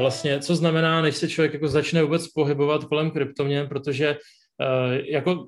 [0.00, 5.46] vlastně co znamená, než se člověk jako začne vůbec pohybovat kolem kryptoměn, protože uh, jako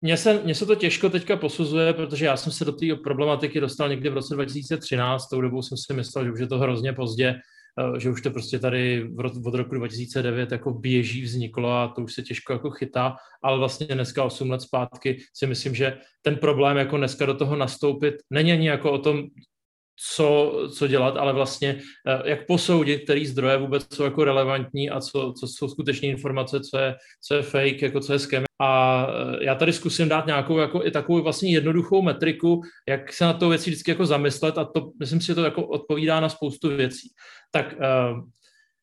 [0.00, 3.60] mně se, mně se to těžko teďka posuzuje, protože já jsem se do té problematiky
[3.60, 6.92] dostal někdy v roce 2013, tou dobou jsem si myslel, že už je to hrozně
[6.92, 7.34] pozdě,
[7.90, 9.10] uh, že už to prostě tady
[9.44, 13.86] od roku 2009 jako běží, vzniklo a to už se těžko jako chytá, ale vlastně
[13.86, 18.52] dneska 8 let zpátky si myslím, že ten problém jako dneska do toho nastoupit není
[18.52, 19.26] ani jako o tom,
[20.14, 25.00] co, co dělat, ale vlastně eh, jak posoudit, který zdroje vůbec jsou jako relevantní a
[25.00, 28.44] co, co jsou skutečné informace, co je, co je fake, jako co je scam.
[28.62, 33.24] A eh, já tady zkusím dát nějakou jako i takovou vlastně jednoduchou metriku, jak se
[33.24, 36.28] na to věci vždycky jako zamyslet a to, myslím si, že to jako odpovídá na
[36.28, 37.08] spoustu věcí.
[37.50, 38.20] Tak uh,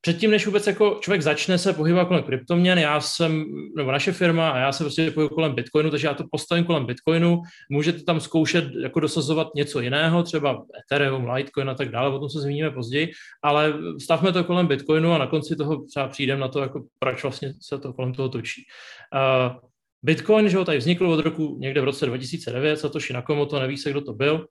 [0.01, 4.49] předtím, než vůbec jako člověk začne se pohybovat kolem kryptoměn, já jsem, nebo naše firma
[4.49, 8.19] a já se prostě pohybuji kolem Bitcoinu, takže já to postavím kolem Bitcoinu, můžete tam
[8.19, 12.71] zkoušet jako dosazovat něco jiného, třeba Ethereum, Litecoin a tak dále, o tom se zmíníme
[12.71, 13.11] později,
[13.43, 17.23] ale stavme to kolem Bitcoinu a na konci toho třeba přijdeme na to, jako proč
[17.23, 18.61] vlastně se to kolem toho točí.
[19.13, 19.59] Uh,
[20.03, 23.89] Bitcoin, že ho tady vznikl od roku někde v roce 2009, Satoshi Nakamoto, neví se,
[23.89, 24.47] kdo to byl,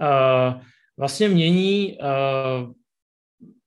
[0.00, 0.60] uh,
[0.98, 2.72] vlastně mění uh,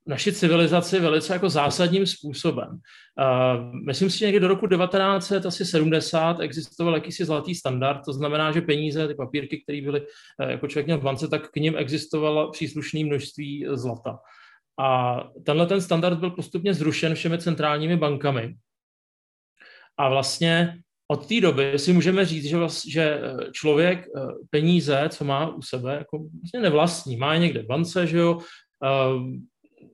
[0.07, 2.69] naši civilizaci velice jako zásadním způsobem.
[2.69, 8.61] Uh, myslím si, že někdy do roku 1970 existoval jakýsi zlatý standard, to znamená, že
[8.61, 12.51] peníze, ty papírky, které byly uh, jako člověk měl v bance, tak k ním existovalo
[12.51, 14.19] příslušné množství zlata.
[14.79, 18.55] A tenhle ten standard byl postupně zrušen všemi centrálními bankami.
[19.97, 24.05] A vlastně od té doby si můžeme říct, že, vlastně, že člověk
[24.49, 27.17] peníze, co má u sebe, jako vlastně nevlastní.
[27.17, 28.39] Má je někde v bance, že jo,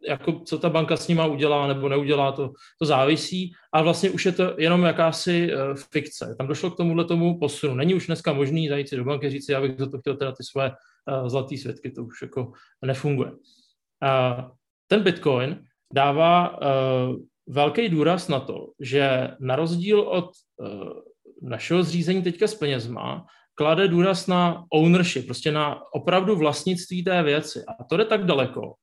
[0.08, 4.26] jako co ta banka s nima udělá nebo neudělá, to, to závisí, a vlastně už
[4.26, 6.36] je to jenom jakási uh, fikce.
[6.38, 7.76] Tam došlo k tomuhle tomu posunu.
[7.76, 10.32] Není už dneska možný zajít si do banky říct, já bych za to chtěl teda
[10.32, 12.52] ty své uh, zlaté svědky, to už jako
[12.86, 13.32] nefunguje.
[13.32, 14.46] Uh,
[14.88, 17.16] ten Bitcoin dává uh,
[17.48, 20.30] velký důraz na to, že na rozdíl od
[21.42, 27.64] našeho zřízení teďka s penězma, klade důraz na ownership, prostě na opravdu vlastnictví té věci.
[27.80, 28.74] A to jde tak daleko,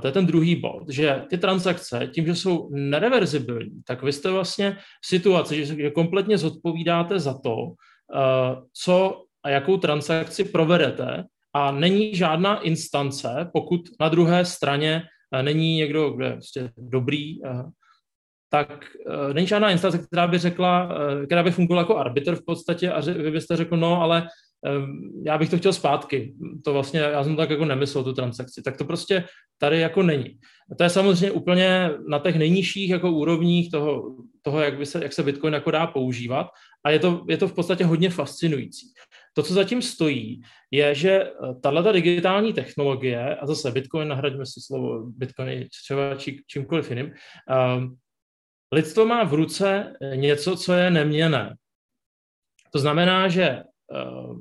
[0.00, 4.30] to je ten druhý bod, že ty transakce, tím, že jsou nereverzibilní, tak vy jste
[4.30, 7.74] vlastně v situaci, že kompletně zodpovídáte za to, uh,
[8.72, 15.76] co a jakou transakci provedete a není žádná instance, pokud na druhé straně uh, není
[15.76, 17.40] někdo, kdo je prostě dobrý,
[18.50, 18.84] tak
[19.32, 20.88] není žádná instance, která by řekla,
[21.26, 24.28] která by fungovala jako arbitr v podstatě a vy byste řekl, no, ale
[25.24, 26.34] já bych to chtěl zpátky.
[26.64, 28.62] To vlastně, já jsem tak jako nemyslel, tu transakci.
[28.62, 29.24] Tak to prostě
[29.58, 30.38] tady jako není.
[30.72, 35.02] A to je samozřejmě úplně na těch nejnižších jako úrovních toho, toho jak, by se,
[35.02, 36.46] jak se Bitcoin jako dá používat
[36.84, 38.86] a je to, je to v podstatě hodně fascinující.
[39.34, 41.30] To, co zatím stojí, je, že eh,
[41.62, 47.06] tahle digitální technologie, a zase Bitcoin, nahradíme si slovo Bitcoin třeba či, čímkoliv jiným,
[47.76, 47.96] um,
[48.72, 51.54] lidstvo má v ruce něco, co je neměné.
[52.72, 53.62] To znamená, že
[53.92, 54.38] uh,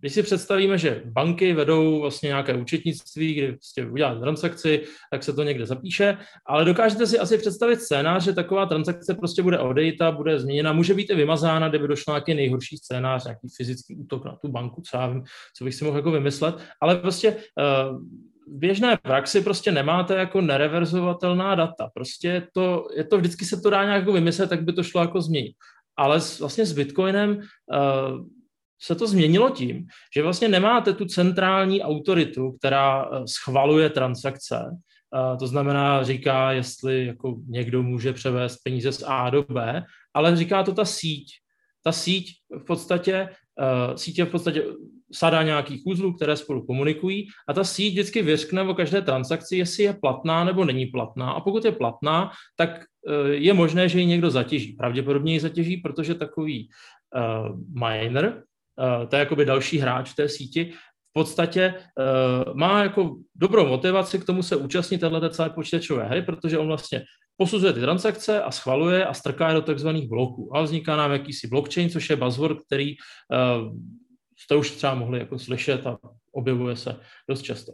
[0.00, 4.82] když si představíme, že banky vedou vlastně nějaké účetnictví, kdy prostě udělá transakci,
[5.12, 9.42] tak se to někde zapíše, ale dokážete si asi představit scénář, že taková transakce prostě
[9.42, 13.96] bude odejita, bude změněna, může být i vymazána, kdyby došlo nějaký nejhorší scénář, nějaký fyzický
[13.96, 15.22] útok na tu banku, co já vím,
[15.56, 18.00] co bych si mohl jako vymyslet, ale prostě uh,
[18.46, 21.90] běžné praxi prostě nemáte jako nereverzovatelná data.
[21.94, 24.82] Prostě je to, je to vždycky se to dá nějak jako vymyslet, tak by to
[24.82, 25.52] šlo jako změnit.
[25.96, 28.26] Ale s, vlastně s Bitcoinem uh,
[28.80, 35.36] se to změnilo tím, že vlastně nemáte tu centrální autoritu, která eh, schvaluje transakce, eh,
[35.36, 39.84] to znamená, říká, jestli jako někdo může převést peníze z A do B,
[40.14, 41.28] ale říká to ta síť.
[41.84, 43.28] Ta síť v podstatě,
[43.60, 44.64] uh, síť je v podstatě
[45.12, 49.82] sada nějakých úzlů, které spolu komunikují a ta síť vždycky vyřkne o každé transakci, jestli
[49.82, 51.30] je platná nebo není platná.
[51.30, 52.84] A pokud je platná, tak
[53.30, 54.72] je možné, že ji někdo zatěží.
[54.72, 56.68] Pravděpodobně ji zatěží, protože takový
[57.72, 58.47] miner, Eh,
[59.08, 60.72] to je jakoby další hráč v té síti,
[61.10, 66.22] v podstatě uh, má jako dobrou motivaci k tomu se účastnit této celé počítačové hry,
[66.22, 67.04] protože on vlastně
[67.36, 70.56] posuzuje ty transakce a schvaluje a strká je do takzvaných bloků.
[70.56, 73.76] A vzniká nám jakýsi blockchain, což je buzzword, který uh,
[74.38, 75.98] jste už třeba mohli jako slyšet a
[76.32, 77.72] objevuje se dost často.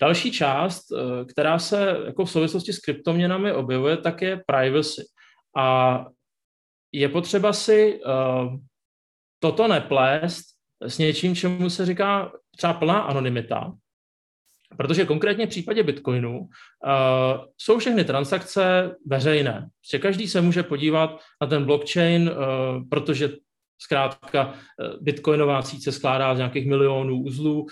[0.00, 0.82] Další část,
[1.30, 5.02] která se jako v souvislosti s kryptoměnami objevuje, tak je privacy.
[5.56, 6.04] A
[6.92, 8.00] je potřeba si
[9.38, 10.44] toto neplést
[10.82, 13.72] s něčím, čemu se říká třeba plná anonymita,
[14.76, 16.48] protože konkrétně v případě Bitcoinu uh,
[17.58, 19.68] jsou všechny transakce veřejné.
[19.90, 23.28] Že každý se může podívat na ten blockchain, uh, protože
[23.78, 24.54] Zkrátka
[25.00, 27.66] bitcoinová síť se skládá z nějakých milionů uzlů,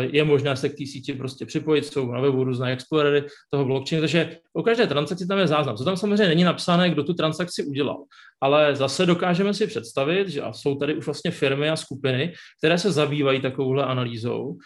[0.00, 4.02] je možné se k té síti prostě připojit, jsou na webu různé explorery toho blockchainu,
[4.02, 5.76] takže o každé transakci tam je záznam.
[5.76, 8.04] Co tam samozřejmě není napsané, kdo tu transakci udělal.
[8.40, 12.92] Ale zase dokážeme si představit, že jsou tady už vlastně firmy a skupiny, které se
[12.92, 14.56] zabývají takovouhle analýzou,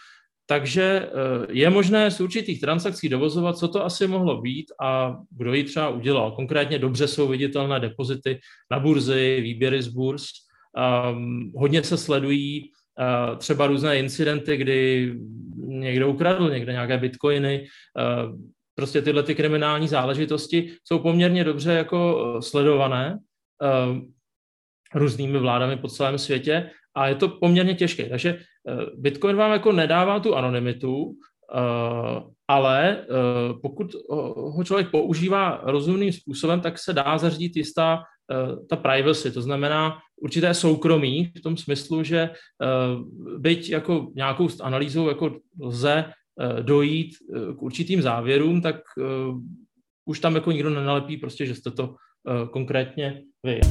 [0.49, 1.09] takže eh,
[1.49, 5.89] je možné z určitých transakcí dovozovat, co to asi mohlo být a kdo ji třeba
[5.89, 6.31] udělal.
[6.31, 8.39] Konkrétně dobře jsou viditelné depozity
[8.71, 10.48] na burzy, výběry z burz.
[10.75, 15.13] Um, hodně se sledují uh, třeba různé incidenty, kdy
[15.55, 17.67] někdo ukradl někde nějaké bitcoiny.
[17.99, 18.39] Uh,
[18.75, 23.19] prostě tyhle ty kriminální záležitosti jsou poměrně dobře jako sledované
[23.61, 23.97] uh,
[24.95, 28.09] různými vládami po celém světě a je to poměrně těžké.
[28.09, 31.13] Takže eh, Bitcoin vám jako nedává tu anonymitu,
[31.55, 33.05] eh, ale eh,
[33.61, 33.95] pokud
[34.35, 38.03] ho člověk používá rozumným způsobem, tak se dá zařídit jistá
[38.69, 42.29] ta privacy, to znamená určité soukromí v tom smyslu, že
[43.37, 46.05] byť jako nějakou analýzou jako lze
[46.61, 47.11] dojít
[47.57, 48.75] k určitým závěrům, tak
[50.05, 51.95] už tam jako nikdo nenalepí prostě, že jste to
[52.51, 53.61] konkrétně vy.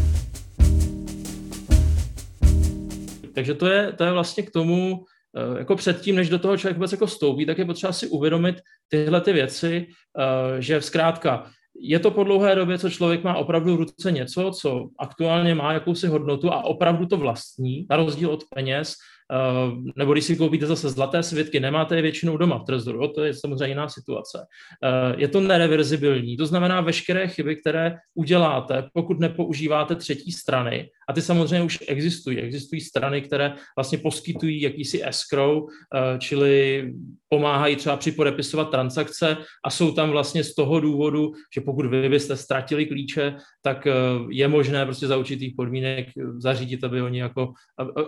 [3.38, 5.04] Takže to je, to je vlastně k tomu,
[5.36, 8.56] eh, jako předtím, než do toho člověk vůbec jako stoupí, tak je potřeba si uvědomit
[8.88, 13.76] tyhle ty věci, eh, že zkrátka je to po dlouhé době, co člověk má opravdu
[13.76, 18.44] v ruce něco, co aktuálně má jakousi hodnotu a opravdu to vlastní, na rozdíl od
[18.54, 18.94] peněz,
[19.32, 23.24] Eh, nebo když si koupíte zase zlaté svitky, nemáte je většinou doma v trezoru, to
[23.24, 24.46] je samozřejmě jiná situace.
[24.84, 31.12] Eh, je to nereverzibilní, to znamená veškeré chyby, které uděláte, pokud nepoužíváte třetí strany, a
[31.12, 32.38] ty samozřejmě už existují.
[32.38, 35.62] Existují strany, které vlastně poskytují jakýsi escrow,
[35.94, 36.92] eh, čili
[37.28, 42.36] pomáhají třeba připodepisovat transakce a jsou tam vlastně z toho důvodu, že pokud vy byste
[42.36, 43.86] ztratili klíče, tak
[44.30, 46.06] je možné prostě za určitých podmínek
[46.38, 47.52] zařídit, aby oni jako,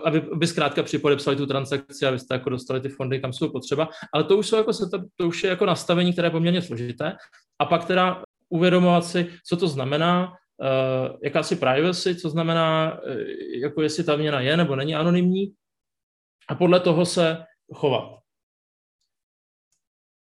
[0.05, 3.33] aby, aby zkrátka připodepsovali podepsali tu transakci a vy jste jako dostali ty fondy, kam
[3.33, 3.89] jsou potřeba.
[4.13, 4.71] Ale to už, jsou jako,
[5.15, 7.13] to, už je jako nastavení, které je poměrně složité.
[7.59, 10.33] A pak teda uvědomovat si, co to znamená,
[11.23, 13.15] jakási privacy, co znamená, uh,
[13.61, 15.53] jako jestli ta měna je nebo není anonymní
[16.47, 17.43] a podle toho se
[17.73, 18.19] chovat.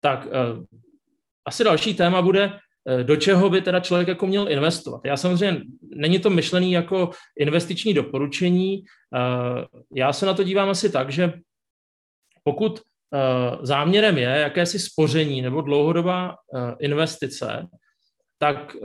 [0.01, 0.65] Tak uh,
[1.45, 2.59] asi další téma bude,
[3.03, 5.01] do čeho by teda člověk jako měl investovat.
[5.05, 8.85] Já samozřejmě, není to myšlený jako investiční doporučení,
[9.95, 11.33] já se na to dívám asi tak, že
[12.45, 12.81] pokud
[13.63, 16.37] záměrem je jakési spoření nebo dlouhodobá
[16.81, 17.67] investice,
[18.39, 18.77] tak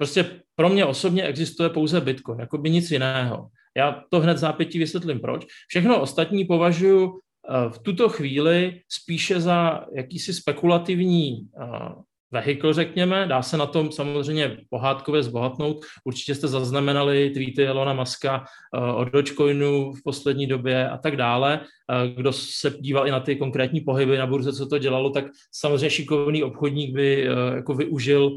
[0.00, 3.48] prostě pro mě osobně existuje pouze Bitcoin, jako by nic jiného.
[3.76, 5.46] Já to hned zápětí vysvětlím proč.
[5.68, 7.20] Všechno ostatní považuji
[7.68, 11.48] v tuto chvíli spíše za jakýsi spekulativní
[12.32, 13.26] vehikl, řekněme.
[13.26, 15.84] Dá se na tom samozřejmě pohádkově zbohatnout.
[16.04, 18.44] Určitě jste zaznamenali tweety Elona Muska
[18.76, 21.60] uh, o Dogecoinu v poslední době a tak dále.
[22.16, 25.90] Kdo se díval i na ty konkrétní pohyby na burze, co to dělalo, tak samozřejmě
[25.90, 28.36] šikovný obchodník by jako využil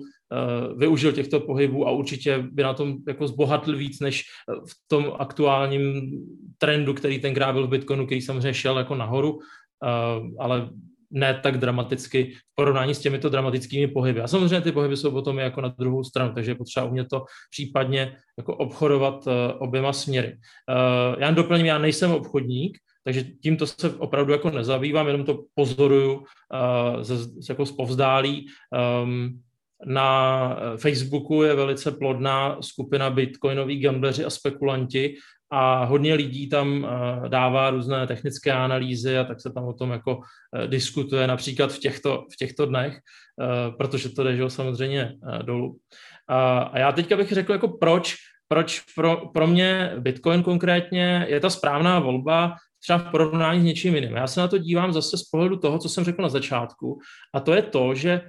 [0.77, 6.11] využil těchto pohybů a určitě by na tom jako zbohatl víc než v tom aktuálním
[6.57, 9.39] trendu, který tenkrát byl v Bitcoinu, který samozřejmě šel jako nahoru,
[10.39, 10.69] ale
[11.11, 14.21] ne tak dramaticky v porovnání s těmito dramatickými pohyby.
[14.21, 17.25] A samozřejmě ty pohyby jsou potom jako na druhou stranu, takže je potřeba umět to
[17.51, 19.27] případně jako obchodovat
[19.59, 20.37] oběma směry.
[21.17, 26.23] Já doplním, já nejsem obchodník, takže tímto se opravdu jako nezabývám, jenom to pozoruju uh,
[27.01, 27.15] ze,
[27.49, 28.47] jako zpovzdálí.
[29.03, 29.39] Um,
[29.85, 35.15] na Facebooku je velice plodná skupina bitcoinoví gambleři a spekulanti
[35.55, 39.91] a hodně lidí tam eh, dává různé technické analýzy a tak se tam o tom
[39.91, 40.21] jako
[40.55, 45.77] eh, diskutuje například v těchto, v těchto dnech, eh, protože to jde samozřejmě dolů.
[46.27, 48.15] A já teďka bych řekl, jako proč,
[48.47, 53.95] proč pro, pro mě Bitcoin konkrétně je ta správná volba třeba v porovnání s něčím
[53.95, 54.15] jiným.
[54.15, 56.99] Já se na to dívám zase z pohledu toho, co jsem řekl na začátku,
[57.33, 58.21] a to je to, že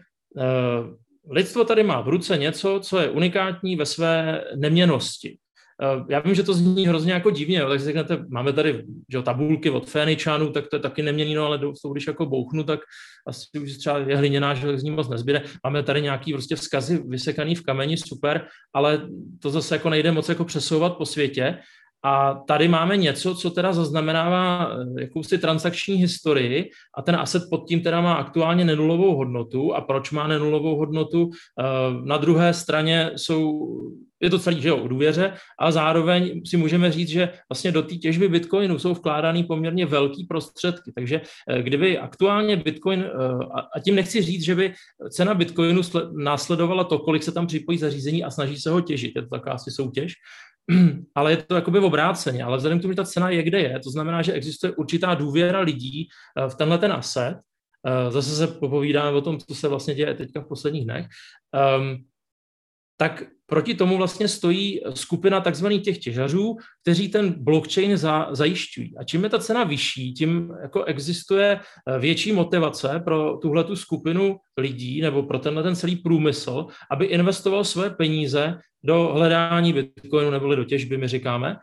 [1.31, 5.39] lidstvo tady má v ruce něco, co je unikátní ve své neměnosti.
[5.83, 9.23] Eh, já vím, že to zní hrozně jako divně, jo, takže řeknete, máme tady že,
[9.23, 12.81] tabulky od Féničanů, tak to je taky nemění, no, ale to, když jako bouchnu, tak
[13.27, 15.43] asi už třeba je hliněná, že z ní moc nezbyde.
[15.65, 19.09] Máme tady nějaký prostě vzkazy vysekaný v kameni, super, ale
[19.43, 21.59] to zase jako nejde moc jako přesouvat po světě.
[22.05, 27.69] A tady máme něco, co teda zaznamenává eh, jakousi transakční historii a ten asset pod
[27.69, 29.75] tím teda má aktuálně nenulovou hodnotu.
[29.75, 31.31] A proč má nenulovou hodnotu?
[31.61, 31.65] Eh,
[32.05, 33.69] na druhé straně jsou,
[34.21, 37.83] je to celý, že jo, o důvěře, a zároveň si můžeme říct, že vlastně do
[37.83, 40.93] té těžby Bitcoinu jsou vkládány poměrně velký prostředky.
[40.95, 43.05] Takže eh, kdyby aktuálně Bitcoin,
[43.77, 44.73] a tím nechci říct, že by
[45.11, 45.81] cena Bitcoinu
[46.13, 49.55] následovala to, kolik se tam připojí zařízení a snaží se ho těžit, je to taková
[49.55, 50.15] asi soutěž,
[51.15, 52.45] ale je to jakoby obráceně.
[52.45, 55.15] Ale vzhledem k tomu, že ta cena je, kde je, to znamená, že existuje určitá
[55.15, 57.37] důvěra lidí eh, v tenhle ten asset.
[57.87, 61.07] Eh, zase se popovídáme o tom, co se vlastně děje teďka v posledních dnech.
[61.79, 62.05] Um,
[62.97, 68.97] tak proti tomu vlastně stojí skupina takzvaných těch těžařů, kteří ten blockchain za, zajišťují.
[68.97, 73.77] A čím je ta cena vyšší, tím jako existuje eh, větší motivace pro tuhle tu
[73.77, 80.31] skupinu lidí nebo pro tenhle ten celý průmysl, aby investoval své peníze do hledání bitcoinu
[80.31, 81.57] nebo do těžby, my říkáme,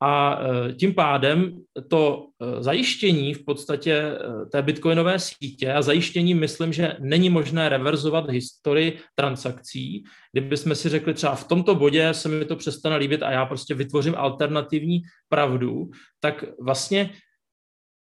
[0.00, 6.34] a e, tím pádem to e, zajištění v podstatě e, té bitcoinové sítě a zajištění
[6.34, 10.04] myslím, že není možné reverzovat historii transakcí.
[10.32, 13.74] Kdybychom si řekli třeba v tomto bodě se mi to přestane líbit a já prostě
[13.74, 17.10] vytvořím alternativní pravdu, tak vlastně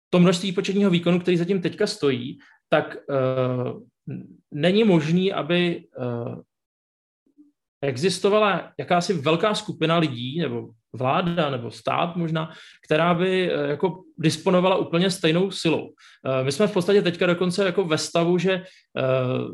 [0.10, 3.82] to množství početního výkonu, který zatím teďka stojí, tak uh,
[4.52, 6.42] není možný, aby uh,
[7.82, 12.52] existovala jakási velká skupina lidí, nebo vláda, nebo stát možná,
[12.86, 15.90] která by eh, jako disponovala úplně stejnou silou.
[16.26, 18.64] Eh, my jsme v podstatě teďka dokonce jako ve stavu, že eh,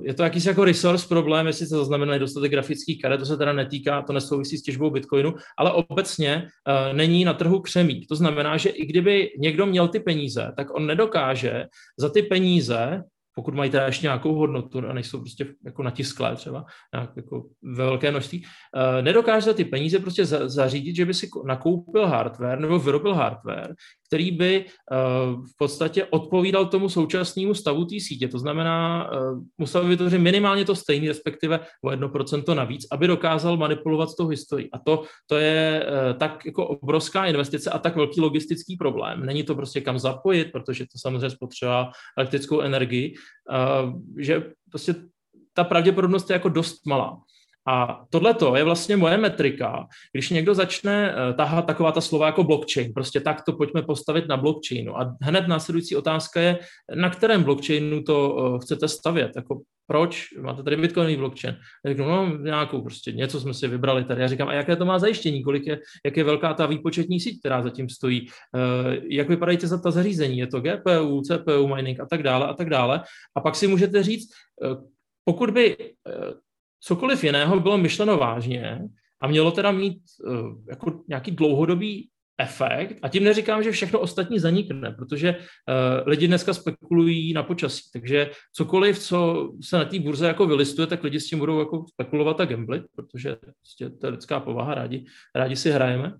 [0.03, 3.53] je to jakýsi jako resource problém, jestli se zaznamenají dostatek grafických karet, to se teda
[3.53, 6.47] netýká, to nesouvisí s těžbou Bitcoinu, ale obecně
[6.93, 8.07] není na trhu křemík.
[8.09, 11.65] To znamená, že i kdyby někdo měl ty peníze, tak on nedokáže
[11.97, 13.03] za ty peníze
[13.37, 17.85] pokud mají teda ještě nějakou hodnotu a nejsou prostě jako natisklé třeba nějak jako ve
[17.85, 22.79] velké množství, uh, nedokáže ty peníze prostě za, zařídit, že by si nakoupil hardware nebo
[22.79, 23.75] vyrobil hardware,
[24.07, 28.27] který by uh, v podstatě odpovídal tomu současnému stavu té sítě.
[28.27, 33.57] To znamená, uh, musel by vytvořit minimálně to stejné, respektive o 1% navíc, aby dokázal
[33.57, 34.71] manipulovat s tou historií.
[34.73, 35.85] A to, to je
[36.17, 39.25] tak jako obrovská investice a tak velký logistický problém.
[39.25, 41.67] Není to prostě kam zapojit, protože to samozřejmě spotřebuje
[42.17, 43.13] elektrickou energii,
[44.17, 44.95] že prostě
[45.53, 47.21] ta pravděpodobnost je jako dost malá.
[47.67, 49.87] A tohle je vlastně moje metrika.
[50.11, 54.27] Když někdo začne uh, tahat taková ta slova jako blockchain, prostě tak to pojďme postavit
[54.27, 54.97] na blockchainu.
[54.97, 56.59] A hned následující otázka je,
[56.95, 59.31] na kterém blockchainu to uh, chcete stavět.
[59.35, 60.27] Jako proč?
[60.41, 61.55] Máte tady bitcoinový blockchain.
[61.85, 64.21] Já říkám, no nějakou prostě, něco jsme si vybrali tady.
[64.21, 65.43] Já říkám, a jaké to má zajištění?
[65.43, 68.27] Kolik je, jak je velká ta výpočetní síť, která zatím stojí?
[68.27, 70.37] Uh, jak vypadají ty ta zařízení?
[70.37, 73.01] Je to GPU, CPU mining a tak dále a tak dále.
[73.35, 74.29] A pak si můžete říct,
[75.25, 75.77] pokud by
[76.79, 78.79] cokoliv jiného bylo myšleno vážně
[79.21, 80.35] a mělo teda mít uh,
[80.69, 82.99] jako nějaký dlouhodobý efekt.
[83.01, 88.31] A tím neříkám, že všechno ostatní zanikne, protože uh, lidi dneska spekulují na počasí, takže
[88.53, 92.41] cokoliv, co se na té burze jako vylistuje, tak lidi s tím budou jako spekulovat
[92.41, 95.05] a gamblit, protože prostě to je lidská povaha, rádi,
[95.35, 96.13] rádi si hrajeme.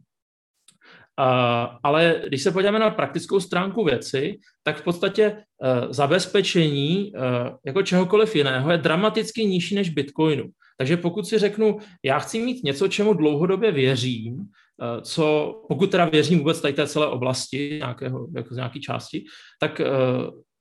[1.83, 7.21] Ale když se podíváme na praktickou stránku věci, tak v podstatě uh, zabezpečení uh,
[7.65, 10.45] jako čehokoliv jiného je dramaticky nižší než Bitcoinu.
[10.77, 16.05] Takže pokud si řeknu, já chci mít něco, čemu dlouhodobě věřím, uh, co, pokud teda
[16.05, 19.25] věřím vůbec tady té celé oblasti, nějakého, jako z nějaké části,
[19.59, 19.81] tak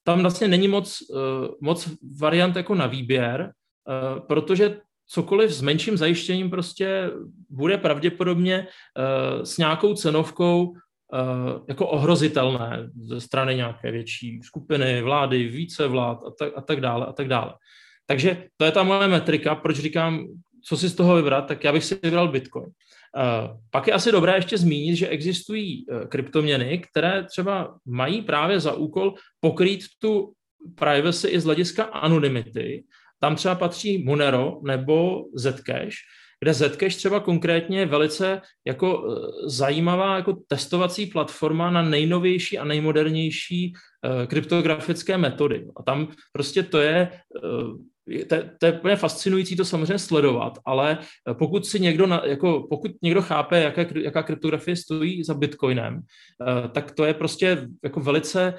[0.05, 0.99] tam vlastně není moc,
[1.61, 1.89] moc
[2.21, 3.51] variant jako na výběr,
[4.27, 7.11] protože cokoliv s menším zajištěním prostě
[7.51, 10.77] bude pravděpodobně uh, s nějakou cenovkou uh,
[11.69, 17.07] jako ohrozitelné ze strany nějaké větší skupiny, vlády, více vlád a tak, a tak dále
[17.07, 17.55] a tak dále.
[18.07, 20.27] Takže to je ta moje metrika, proč říkám,
[20.65, 22.67] co si z toho vybrat, tak já bych si vybral Bitcoin.
[22.67, 28.73] Uh, pak je asi dobré ještě zmínit, že existují kryptoměny, které třeba mají právě za
[28.73, 30.33] úkol pokrýt tu
[30.75, 32.85] privacy i z hlediska anonymity
[33.21, 35.97] tam třeba patří Monero nebo Zcash,
[36.41, 42.65] kde Zcash třeba konkrétně je velice jako eh, zajímavá jako testovací platforma na nejnovější a
[42.65, 45.67] nejmodernější uh, kryptografické metody.
[45.77, 47.11] A tam prostě to je
[47.43, 47.77] uh,
[48.29, 50.99] to, to je úplně fascinující to samozřejmě sledovat, ale
[51.39, 56.01] pokud si někdo, na, jako, pokud někdo chápe, jaké, jaká kryptografie stojí za Bitcoinem,
[56.73, 58.55] tak to je prostě jako velice,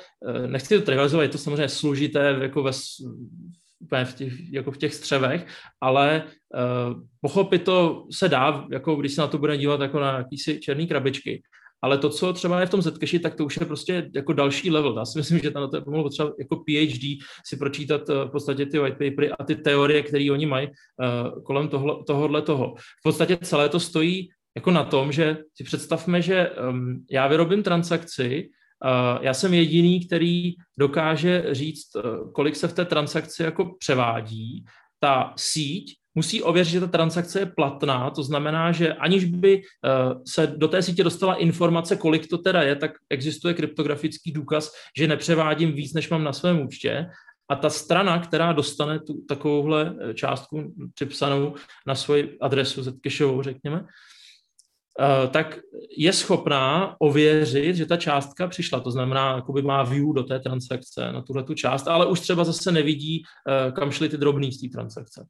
[0.47, 2.71] nechci to trivializovat, je to samozřejmě složité jako ve,
[3.79, 5.47] úplně v těch, jako v těch střevech,
[5.81, 10.17] ale uh, pochopit to se dá, jako když se na to bude dívat jako na
[10.17, 11.41] jakýsi černý krabičky.
[11.81, 14.71] Ale to, co třeba je v tom Zcashi, tak to už je prostě jako další
[14.71, 14.95] level.
[14.97, 18.15] Já si myslím, že tam na to je pomalu potřeba jako PhD si pročítat uh,
[18.15, 21.69] v podstatě ty white papery a ty teorie, které oni mají uh, kolem
[22.07, 22.75] tohohle toho.
[22.77, 27.63] V podstatě celé to stojí jako na tom, že si představme, že um, já vyrobím
[27.63, 28.49] transakci,
[29.21, 34.65] já jsem jediný, který dokáže říct, uh, kolik se v té transakci jako převádí.
[34.99, 40.21] Ta síť musí ověřit, že ta transakce je platná, to znamená, že aniž by uh,
[40.27, 45.07] se do té sítě dostala informace, kolik to teda je, tak existuje kryptografický důkaz, že
[45.07, 47.07] nepřevádím víc, než mám na svém účtě.
[47.49, 51.55] A ta strana, která dostane tu takovouhle částku připsanou
[51.87, 53.85] na svoji adresu Zcashovou, řekněme,
[55.31, 55.59] tak
[55.97, 58.79] je schopná ověřit, že ta částka přišla.
[58.79, 62.43] To znamená, jakoby má view do té transakce na tuhle tu část, ale už třeba
[62.43, 63.23] zase nevidí,
[63.75, 65.25] kam šly ty drobný z té transakce.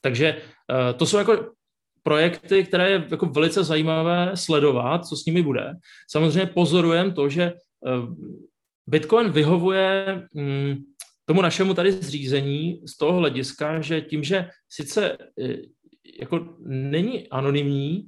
[0.00, 0.36] Takže
[0.96, 1.52] to jsou jako
[2.02, 5.74] projekty, které je jako velice zajímavé sledovat, co s nimi bude.
[6.10, 7.52] Samozřejmě pozorujeme to, že
[8.86, 10.76] Bitcoin vyhovuje mm,
[11.24, 15.18] tomu našemu tady zřízení z toho hlediska, že tím, že sice
[16.20, 18.06] jako není anonymní,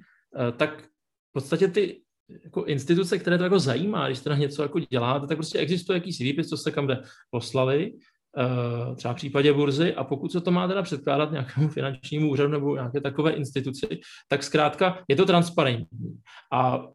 [0.56, 2.00] tak v podstatě ty
[2.44, 6.24] jako instituce, které to jako zajímá, když teda něco jako děláte, tak prostě existuje jakýsi
[6.24, 10.50] výpis, co jste kam jde poslali, e, třeba v případě burzy, a pokud se to
[10.50, 16.18] má teda předkládat nějakému finančnímu úřadu nebo nějaké takové instituci, tak zkrátka je to transparentní.
[16.52, 16.88] A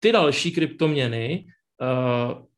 [0.00, 1.46] ty další kryptoměny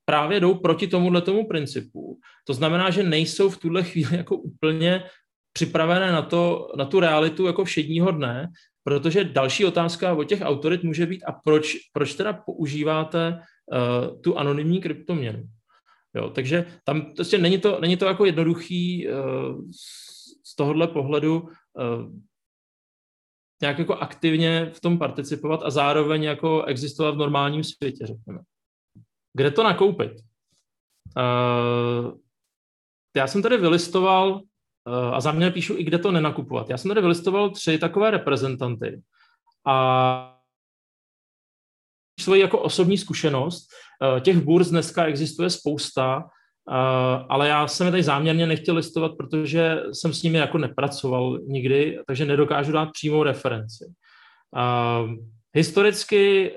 [0.04, 2.19] právě jdou proti tomuhle tomu principu.
[2.45, 5.04] To znamená, že nejsou v tuhle chvíli jako úplně
[5.52, 8.49] připravené na, to, na tu realitu jako všedního dne,
[8.85, 13.41] protože další otázka od těch autorit může být, a proč, proč teda používáte
[13.73, 15.43] uh, tu anonymní kryptoměnu?
[16.14, 19.71] Jo, takže tam prostě není to, není to jako jednoduchý uh,
[20.45, 21.49] z tohohle pohledu uh,
[23.62, 28.41] nějak jako aktivně v tom participovat a zároveň jako existovat v normálním světě, řekněme.
[29.33, 30.12] Kde to nakoupit?
[31.17, 32.19] Uh,
[33.17, 34.43] já jsem tady vylistoval,
[34.87, 36.71] a za mě píšu i kde to nenakupovat.
[36.71, 39.03] Já jsem tady vylistoval tři takové reprezentanty
[39.67, 40.37] a
[42.21, 43.69] svoji jako osobní zkušenost.
[44.14, 46.25] Uh, těch burz dneska existuje spousta, uh,
[47.29, 51.99] ale já jsem je tady záměrně nechtěl listovat, protože jsem s nimi jako nepracoval nikdy,
[52.07, 53.85] takže nedokážu dát přímou referenci.
[54.57, 55.14] Uh,
[55.55, 56.53] historicky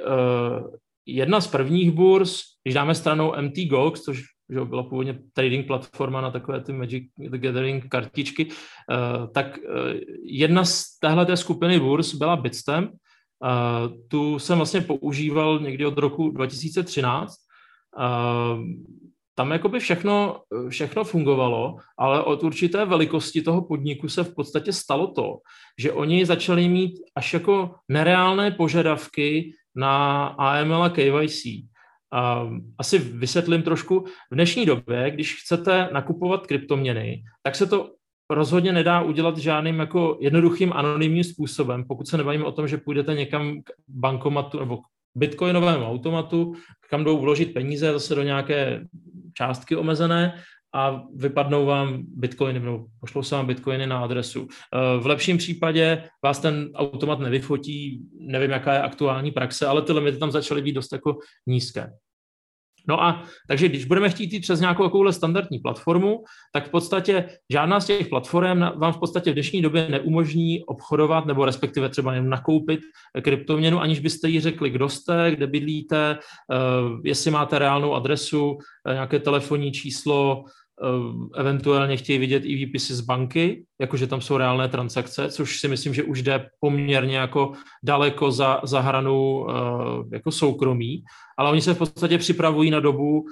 [1.05, 6.21] jedna z prvních burz, když dáme stranou MT Gox, což že byla původně trading platforma
[6.21, 9.73] na takové ty Magic the Gathering kartičky, uh, tak uh,
[10.23, 12.91] jedna z téhle skupiny burz byla Bitstamp.
[12.91, 17.35] Uh, tu jsem vlastně používal někdy od roku 2013.
[17.97, 18.63] Uh,
[19.37, 25.07] tam jakoby všechno, všechno fungovalo, ale od určité velikosti toho podniku se v podstatě stalo
[25.07, 25.37] to,
[25.77, 31.43] že oni začali mít až jako nereálné požadavky na AML a KYC.
[32.77, 34.05] Asi vysvětlím trošku.
[34.31, 37.91] V dnešní době, když chcete nakupovat kryptoměny, tak se to
[38.29, 43.13] rozhodně nedá udělat žádným jako jednoduchým anonymním způsobem, pokud se nebavíme o tom, že půjdete
[43.13, 44.81] někam k bankomatu nebo k
[45.15, 46.53] bitcoinovému automatu,
[46.89, 48.85] kam jdou vložit peníze zase do nějaké
[49.33, 54.47] částky omezené a vypadnou vám bitcoiny, nebo pošlou se vám bitcoiny na adresu.
[54.47, 59.93] Eh, v lepším případě vás ten automat nevyfotí, nevím, jaká je aktuální praxe, ale ty
[59.93, 61.91] limity tam začaly být dost jako nízké.
[62.87, 66.23] No a takže když budeme chtít jít přes nějakou takovouhle standardní platformu,
[66.53, 71.25] tak v podstatě žádná z těch platform vám v podstatě v dnešní době neumožní obchodovat
[71.25, 72.79] nebo respektive třeba jen nakoupit
[73.21, 76.57] kryptoměnu, aniž byste jí řekli, kdo jste, kde bydlíte, eh,
[77.03, 80.66] jestli máte reálnou adresu, eh, nějaké telefonní číslo, Eh,
[81.35, 85.93] eventuálně chtějí vidět i výpisy z banky, jakože tam jsou reálné transakce, což si myslím,
[85.93, 87.51] že už jde poměrně jako
[87.83, 89.49] daleko za, za hranu uh,
[90.13, 91.03] jako soukromí,
[91.37, 93.25] ale oni se v podstatě připravují na dobu, uh,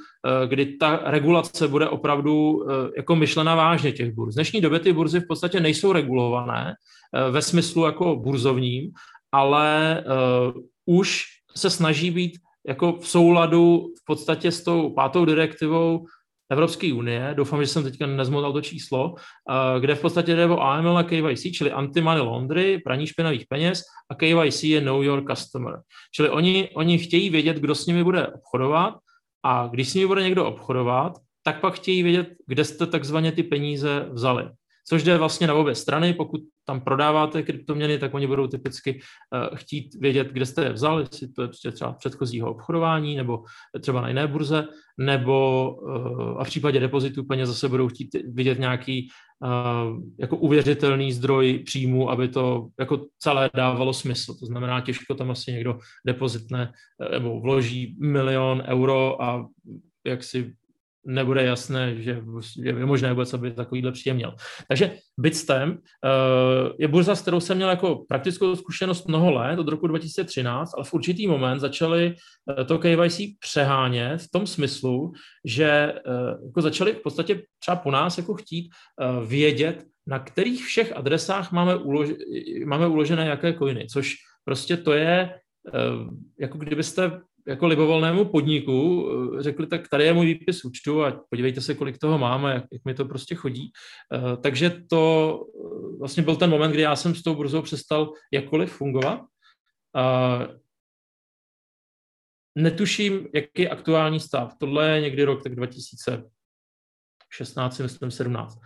[0.48, 4.34] kdy ta regulace bude opravdu uh, jako myšlena vážně těch burz.
[4.34, 6.74] V dnešní době ty burzy v podstatě nejsou regulované
[7.32, 8.92] ve smyslu jako burzovním,
[9.32, 10.04] ale
[10.86, 11.24] už
[11.56, 16.06] se snaží být jako v souladu v podstatě s tou pátou direktivou
[16.50, 20.60] Evropské unie, doufám, že jsem teďka nezmotal to číslo, eh, kde v podstatě jde o
[20.60, 25.80] AML a KYC, čili anti-money laundry, praní špinavých peněz a KYC je know your customer.
[26.16, 28.94] Čili oni, oni chtějí vědět, kdo s nimi bude obchodovat
[29.44, 33.44] a když s nimi bude někdo obchodovat, tak pak chtějí vědět, kde jste takzvaně ty
[33.44, 34.50] peníze vzali
[34.88, 36.14] což jde vlastně na obě strany.
[36.14, 41.04] Pokud tam prodáváte kryptoměny, tak oni budou typicky uh, chtít vědět, kde jste je vzali,
[41.04, 43.44] jestli to je prostě třeba předchozího obchodování, nebo
[43.82, 48.60] třeba na jiné burze, nebo uh, a v případě depozitu peněz zase budou chtít vidět
[48.60, 49.10] nějaký
[49.46, 54.34] uh, jako uvěřitelný zdroj příjmu, aby to jako celé dávalo smysl.
[54.40, 56.72] To znamená, těžko tam asi někdo depozitne
[57.12, 59.48] nebo vloží milion euro a
[60.06, 60.54] jak si
[61.06, 62.22] nebude jasné, že
[62.62, 64.36] je možné vůbec, aby takovýhle příjem měl.
[64.68, 69.68] Takže Bitstamp uh, je burza, s kterou jsem měl jako praktickou zkušenost mnoho let, od
[69.68, 72.16] roku 2013, ale v určitý moment začali
[72.58, 75.12] uh, to KYC přehánět v tom smyslu,
[75.46, 78.70] že uh, jako začali v podstatě třeba po nás jako chtít
[79.26, 82.10] vědět, na kterých všech adresách máme, ulož,
[82.66, 84.16] máme uložené jaké coiny, což
[84.46, 85.40] prostě to je,
[86.40, 91.62] jako kdybyste jako libovolnému podniku eh, řekli, tak tady je můj výpis účtu a podívejte
[91.62, 93.72] se, kolik toho máme, jak, jak mi to prostě chodí.
[94.14, 95.42] Eh, takže to eh,
[96.00, 99.22] vlastně byl ten moment, kdy já jsem s tou burzou přestal jakkoliv fungovat.
[102.56, 104.54] Netuším, jaký je aktuální stav.
[104.60, 108.60] Tohle je někdy rok tak 2016, myslím 17,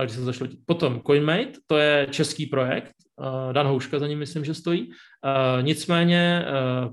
[0.00, 0.46] když se zašlo.
[0.66, 2.92] Potom CoinMate, to je český projekt,
[3.52, 4.90] Dan Houška za ním myslím, že stojí.
[5.60, 6.44] Nicméně,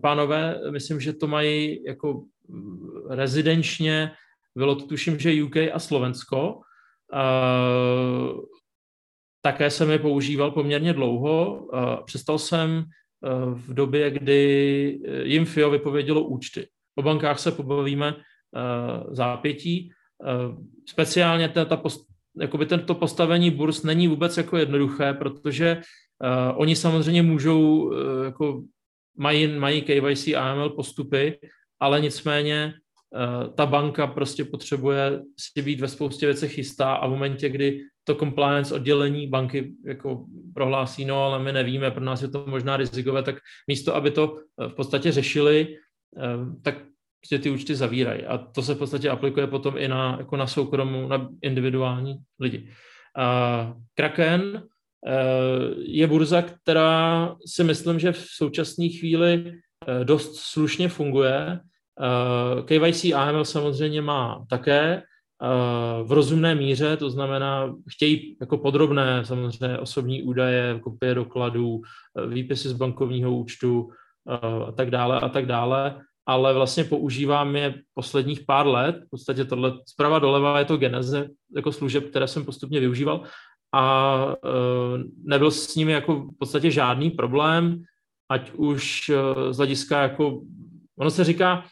[0.02, 2.24] pánové, myslím, že to mají jako
[3.10, 4.12] rezidenčně,
[4.56, 6.60] bylo to tuším, že UK a Slovensko.
[9.42, 11.68] Také jsem je používal poměrně dlouho.
[12.06, 12.86] Přestal jsem
[13.26, 16.68] Eh, v době, kdy jim FIO vypovědělo účty.
[16.96, 19.92] O bankách se pobavíme eh, zápětí.
[20.90, 22.08] Speciálně ta, post,
[22.40, 28.64] jakoby tento postavení burz není vůbec jako jednoduché, protože uh, oni samozřejmě můžou, uh, jako
[29.18, 31.40] mají, mají KYC AML postupy,
[31.80, 32.74] ale nicméně
[33.10, 37.82] uh, ta banka prostě potřebuje si být ve spoustě věcech jistá a v momentě, kdy
[38.04, 42.78] to compliance oddělení banky jako prohlásí, no ale my nevíme, pro nás je to možná
[42.78, 43.36] rizikové, tak
[43.68, 45.78] místo, aby to v podstatě řešili,
[46.62, 46.76] tak
[47.22, 48.26] prostě ty účty zavírají.
[48.26, 52.70] A to se v podstatě aplikuje potom i na, jako na soukromou, na individuální lidi.
[53.18, 54.64] A Kraken
[55.08, 55.12] eh,
[55.78, 59.54] je burza, která si myslím, že v současné chvíli
[60.04, 61.60] dost slušně funguje.
[62.66, 65.04] KYC AML samozřejmě má také,
[66.04, 71.82] v rozumné míře, to znamená, chtějí jako podrobné samozřejmě osobní údaje, kopie dokladů,
[72.28, 73.90] výpisy z bankovního účtu
[74.68, 76.02] a tak dále a tak dále,
[76.32, 81.30] ale vlastně používám je posledních pár let, v podstatě tohle zprava doleva je to geneze
[81.56, 83.24] jako služeb, které jsem postupně využíval
[83.74, 84.36] a
[85.24, 87.84] nebyl s nimi jako v podstatě žádný problém,
[88.30, 89.12] ať už
[89.52, 90.42] z hlediska jako,
[91.00, 91.66] ono se říká,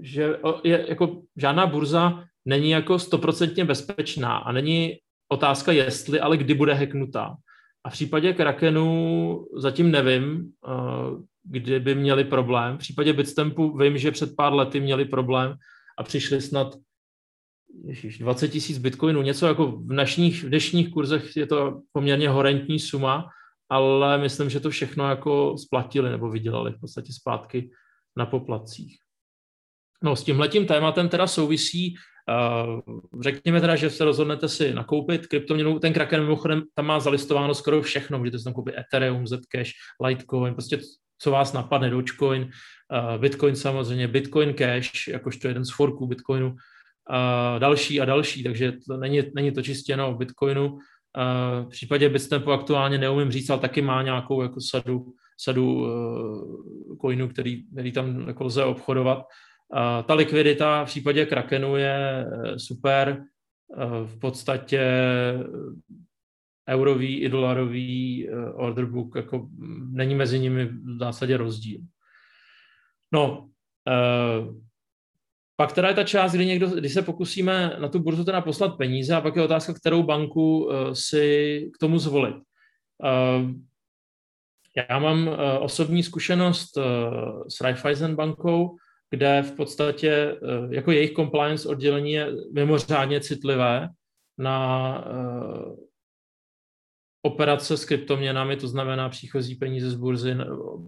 [0.00, 4.96] že je, jako žádná burza není jako stoprocentně bezpečná a není
[5.28, 7.36] otázka jestli, ale kdy bude hacknutá.
[7.84, 10.52] A v případě Krakenu zatím nevím,
[11.50, 12.76] kdy by měli problém.
[12.76, 15.54] V případě Bitstampu vím, že před pár lety měli problém
[15.98, 16.74] a přišli snad
[17.84, 22.78] ježiš, 20 tisíc bitcoinů, něco jako v dnešních, v dnešních kurzech je to poměrně horentní
[22.78, 23.28] suma,
[23.68, 27.70] ale myslím, že to všechno jako splatili nebo vydělali v podstatě zpátky
[28.16, 28.98] na poplatcích.
[30.02, 35.78] No s tímhletím tématem teda souvisí, uh, řekněme teda, že se rozhodnete si nakoupit kryptoměnu,
[35.78, 39.70] ten Kraken mimochodem tam má zalistováno skoro všechno, můžete si tam koupit Ethereum, Zcash,
[40.04, 40.80] Litecoin, prostě
[41.18, 47.58] co vás napadne, Dogecoin, uh, Bitcoin samozřejmě, Bitcoin Cash, jakožto jeden z forků Bitcoinu, uh,
[47.58, 50.72] další a další, takže to není, není to čistě jenom o Bitcoinu.
[50.72, 55.06] Uh, v případě Bitstampu aktuálně neumím říct, ale taky má nějakou jako sadu,
[55.40, 55.86] sadu
[57.00, 59.22] coinů, který, který tam jako lze obchodovat.
[60.06, 62.26] Ta likvidita v případě Krakenu je
[62.56, 63.22] super.
[64.04, 64.80] V podstatě
[66.68, 71.80] eurový i dolarový order book, jako mm, není mezi nimi v zásadě rozdíl.
[73.12, 73.48] No,
[75.56, 78.76] pak teda je ta část, kdy, někdo, kdy se pokusíme na tu burzu teda poslat
[78.76, 82.36] peníze a pak je otázka, kterou banku si k tomu zvolit.
[84.90, 86.78] Já mám osobní zkušenost
[87.48, 88.76] s Raiffeisen bankou,
[89.10, 90.36] kde v podstatě eh,
[90.70, 93.88] jako jejich compliance oddělení je mimořádně citlivé
[94.38, 95.65] na eh,
[97.26, 100.36] operace s kryptoměnami, to znamená příchozí peníze z burzy,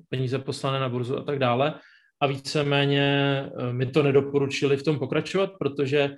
[0.09, 1.74] peníze poslané na burzu a tak dále.
[2.20, 3.07] A víceméně
[3.44, 6.11] eh, my to nedoporučili v tom pokračovat, protože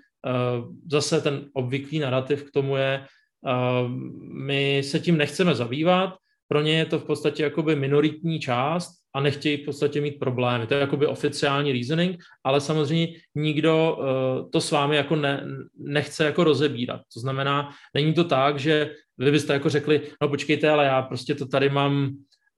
[0.91, 3.05] zase ten obvyklý narrativ k tomu je,
[4.33, 6.15] my se tím nechceme zabývat,
[6.49, 10.67] pro ně je to v podstatě jakoby minoritní část a nechtějí v podstatě mít problémy.
[10.67, 13.99] To je jakoby oficiální reasoning, ale samozřejmě nikdo
[14.53, 15.47] to s vámi jako ne,
[15.79, 17.01] nechce jako rozebírat.
[17.15, 21.35] To znamená, není to tak, že vy byste jako řekli, no počkejte, ale já prostě
[21.35, 22.11] to tady mám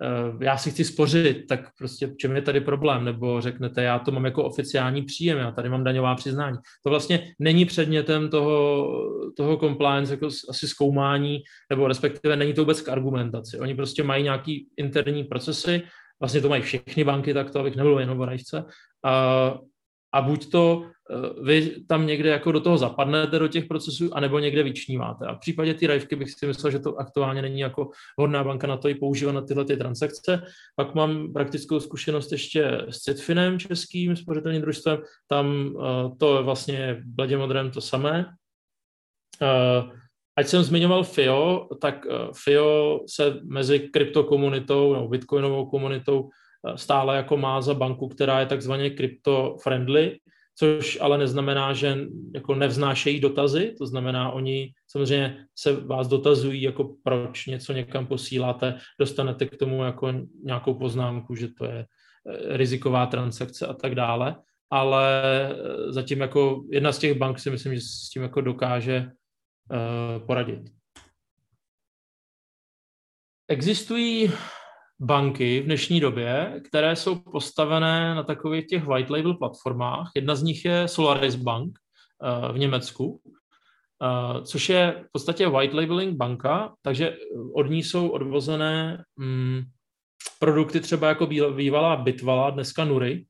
[0.02, 3.04] Eh, já si chci spořit, tak prostě v čem je tady problém?
[3.04, 6.56] Nebo řeknete, já to mám jako oficiální příjem, já tady mám daňová přiznání.
[6.84, 8.88] To vlastně není předmětem toho,
[9.36, 13.58] toho compliance, jako asi zkoumání, nebo respektive není to vůbec k argumentaci.
[13.58, 15.82] Oni prostě mají nějaký interní procesy,
[16.20, 18.36] vlastně to mají všechny banky takto, abych nebyl jenom v
[19.04, 19.58] a,
[20.12, 24.38] a buď to eh, vy tam někde jako do toho zapadnete do těch procesů, anebo
[24.38, 25.26] někde vyčníváte.
[25.26, 28.66] A v případě ty rajvky bych si myslel, že to aktuálně není jako hodná banka
[28.66, 30.42] na to i používat na tyhle ty transakce.
[30.76, 34.98] Pak mám praktickou zkušenost ještě s Citfinem českým, spořitelným družstvem.
[35.26, 35.82] Tam uh,
[36.18, 38.26] to je vlastně bledě modrém to samé.
[39.42, 39.90] Uh,
[40.36, 42.06] ať jsem zmiňoval FIO, tak
[42.44, 46.28] FIO se mezi kryptokomunitou nebo bitcoinovou komunitou
[46.76, 50.18] stále jako má za banku, která je takzvaně crypto friendly,
[50.54, 51.98] což ale neznamená, že
[52.34, 58.78] jako nevznášejí dotazy, to znamená, oni samozřejmě se vás dotazují, jako proč něco někam posíláte,
[59.00, 60.12] dostanete k tomu jako
[60.44, 64.36] nějakou poznámku, že to je eh, riziková transakce a tak dále,
[64.70, 69.10] ale eh, zatím jako jedna z těch bank si myslím, že s tím jako dokáže
[69.70, 70.62] uh, poradit.
[73.48, 74.32] Existují
[75.02, 80.10] banky v dnešní době, které jsou postavené na takových těch white label platformách.
[80.16, 81.78] Jedna z nich je Solaris Bank
[82.48, 87.16] uh, v Německu, uh, což je v podstatě white labeling banka, takže
[87.54, 89.62] od ní jsou odvozené um,
[90.38, 93.24] produkty třeba jako bývalá Bitvala, dneska Nury,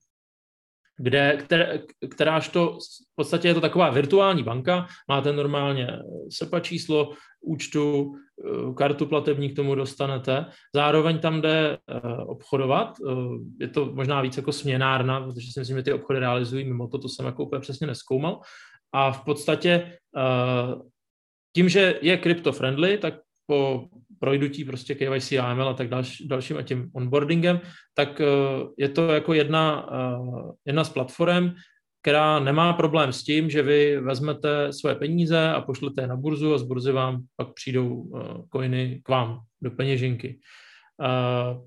[0.97, 2.79] kde, které, kteráž to
[3.13, 5.89] v podstatě je to taková virtuální banka, máte normálně
[6.31, 10.47] SEPA číslo účtu, eh, kartu platební k tomu dostanete.
[10.75, 13.13] Zároveň tam jde eh, obchodovat, eh,
[13.61, 16.99] je to možná víc jako směnárna, protože si myslím, že ty obchody realizují mimo to,
[16.99, 18.41] to jsem jako úplně přesně neskoumal.
[18.95, 19.99] A v podstatě
[21.57, 23.15] tím, že je crypto-friendly, tak
[23.47, 23.89] po
[24.23, 27.61] projdutí prostě KYC, AML a tak další, dalším a tím onboardingem,
[27.95, 28.27] tak eh,
[28.79, 31.51] je to jako jedna, eh, jedna z platform,
[32.03, 36.55] která nemá problém s tím, že vy vezmete svoje peníze a pošlete je na burzu
[36.55, 38.11] a z burzy vám pak přijdou
[38.53, 40.39] coiny eh, k vám do peněženky.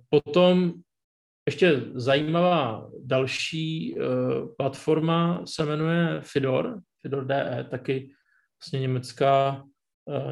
[0.09, 0.73] Potom
[1.45, 3.95] ještě zajímavá další
[4.57, 8.09] platforma se jmenuje Fidor, Fidor DE, taky
[8.59, 9.63] vlastně německá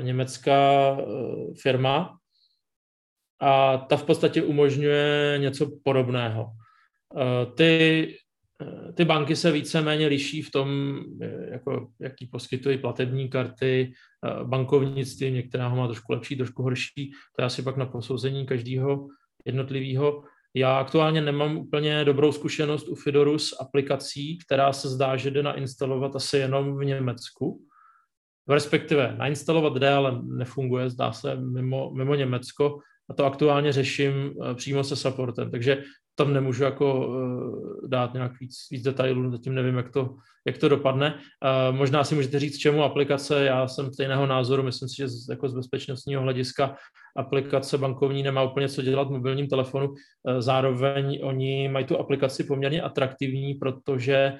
[0.01, 1.05] německá eh,
[1.62, 2.17] firma
[3.39, 6.51] a ta v podstatě umožňuje něco podobného.
[7.17, 8.15] Eh, ty,
[8.93, 10.99] ty banky se víceméně liší v tom,
[11.51, 13.93] jako, jaký poskytují platební karty,
[14.43, 19.07] bankovnictví, některá má trošku lepší, trošku horší, to je asi pak na posouzení každého
[19.45, 20.23] jednotlivého.
[20.55, 25.43] Já aktuálně nemám úplně dobrou zkušenost u Fidoru s aplikací, která se zdá, že jde
[25.43, 27.65] nainstalovat asi jenom v Německu
[28.49, 32.79] respektive nainstalovat jde, ale nefunguje, zdá se, mimo, mimo Německo
[33.10, 35.84] a to aktuálně řeším eh, přímo se supportem, takže
[36.15, 40.15] tam nemůžu jako uh, dát nějak víc, víc detailů, zatím nevím, jak to,
[40.47, 41.13] jak to dopadne.
[41.13, 45.29] Uh, možná si můžete říct, čemu aplikace, já jsem stejného názoru, myslím si, že z,
[45.29, 46.75] jako z bezpečnostního hlediska
[47.17, 49.93] aplikace bankovní nemá úplně co dělat v mobilním telefonu.
[50.39, 54.34] Zároveň oni mají tu aplikaci poměrně atraktivní, protože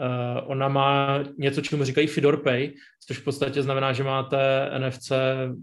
[0.00, 2.72] Uh, ona má něco, čemu říkají Fidor Pay,
[3.06, 5.12] což v podstatě znamená, že máte NFC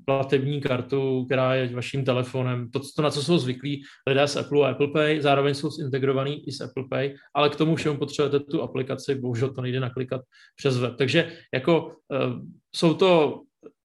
[0.06, 2.72] platební kartu, která je vaším telefonem.
[2.72, 6.48] To, to na co jsou zvyklí lidé z Apple a Apple Pay, zároveň jsou integrovaný
[6.48, 10.22] i s Apple Pay, ale k tomu všemu potřebujete tu aplikaci, bohužel to nejde naklikat
[10.56, 10.96] přes web.
[10.98, 11.94] Takže jako uh,
[12.76, 13.42] jsou to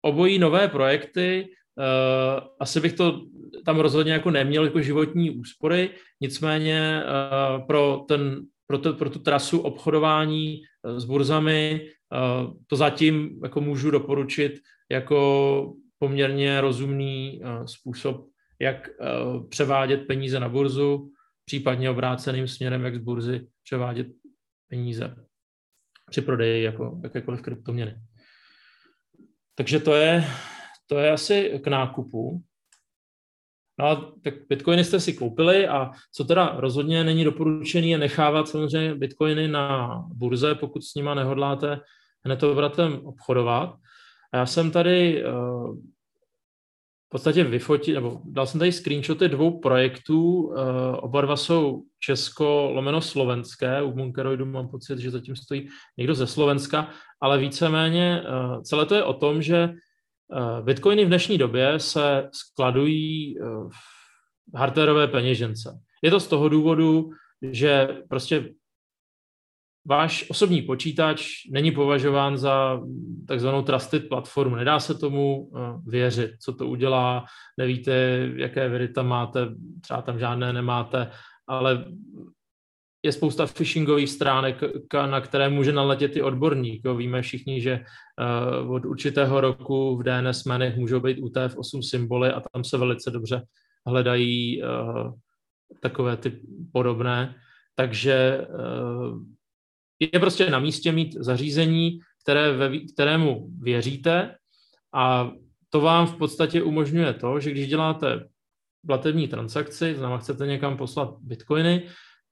[0.03, 3.21] obojí nové projekty, Uh, asi bych to
[3.65, 8.41] tam rozhodně jako neměl jako životní úspory, nicméně uh, pro ten
[8.73, 11.81] pro, to, pro tu trasu obchodování eh, s burzami.
[12.13, 12.19] Eh,
[12.67, 14.53] to zatím jako můžu doporučit
[14.91, 18.27] jako poměrně rozumný eh, způsob,
[18.61, 18.89] jak
[19.49, 21.11] převádět peníze na burzu,
[21.45, 24.07] případně obráceným směrem, jak z burzy převádět
[24.69, 25.17] peníze
[26.11, 27.95] při prodeji jako jakékoliv kryptoměny.
[29.55, 30.25] Takže to je,
[30.87, 32.43] to je asi k nákupu.
[33.79, 38.49] No a tak bitcoiny jste si koupili a co teda rozhodně není doporučený je nechávat
[38.49, 41.81] samozřejmě bitcoiny na burze, pokud s nima nehodláte
[42.25, 43.75] hned obratem obchodovat.
[44.33, 45.77] A já jsem tady uh,
[47.07, 50.55] v podstatě vyfotil, nebo dal jsem tady screenshoty dvou projektů, uh,
[50.97, 56.27] oba dva jsou česko lomeno slovenské, u Monkeroidu mám pocit, že zatím stojí někdo ze
[56.27, 56.89] Slovenska,
[57.21, 59.92] ale víceméně uh, celé to je o tom, že Eh,
[60.63, 63.45] Bitcoiny v dnešní době se skladují eh,
[64.53, 65.81] v hardwareové peněžence.
[66.03, 67.11] Je to z toho důvodu,
[67.43, 68.55] že prostě
[69.85, 72.81] váš osobní počítač není považován za
[73.29, 74.57] takzvanou trusted platformu.
[74.57, 77.25] Nedá se tomu eh, věřit, co to udělá,
[77.59, 77.93] nevíte,
[78.37, 79.49] jaké viry tam máte,
[79.81, 81.11] třeba tam žádné nemáte,
[81.47, 81.85] ale
[83.03, 84.63] je spousta phishingových stránek,
[85.07, 86.85] na které může naletět i odborník.
[86.85, 86.95] Jo.
[86.95, 87.81] Víme všichni, že
[88.65, 93.11] uh, od určitého roku v DNS menech můžou být UTF-8 symboly a tam se velice
[93.11, 93.43] dobře
[93.87, 95.13] hledají uh,
[95.81, 96.41] takové ty
[96.73, 97.35] podobné.
[97.75, 99.23] Takže uh,
[100.13, 104.35] je prostě na místě mít zařízení, které ve, kterému věříte
[104.95, 105.31] a
[105.71, 108.29] to vám v podstatě umožňuje to, že když děláte
[108.87, 111.83] platební transakci, znamená chcete někam poslat bitcoiny,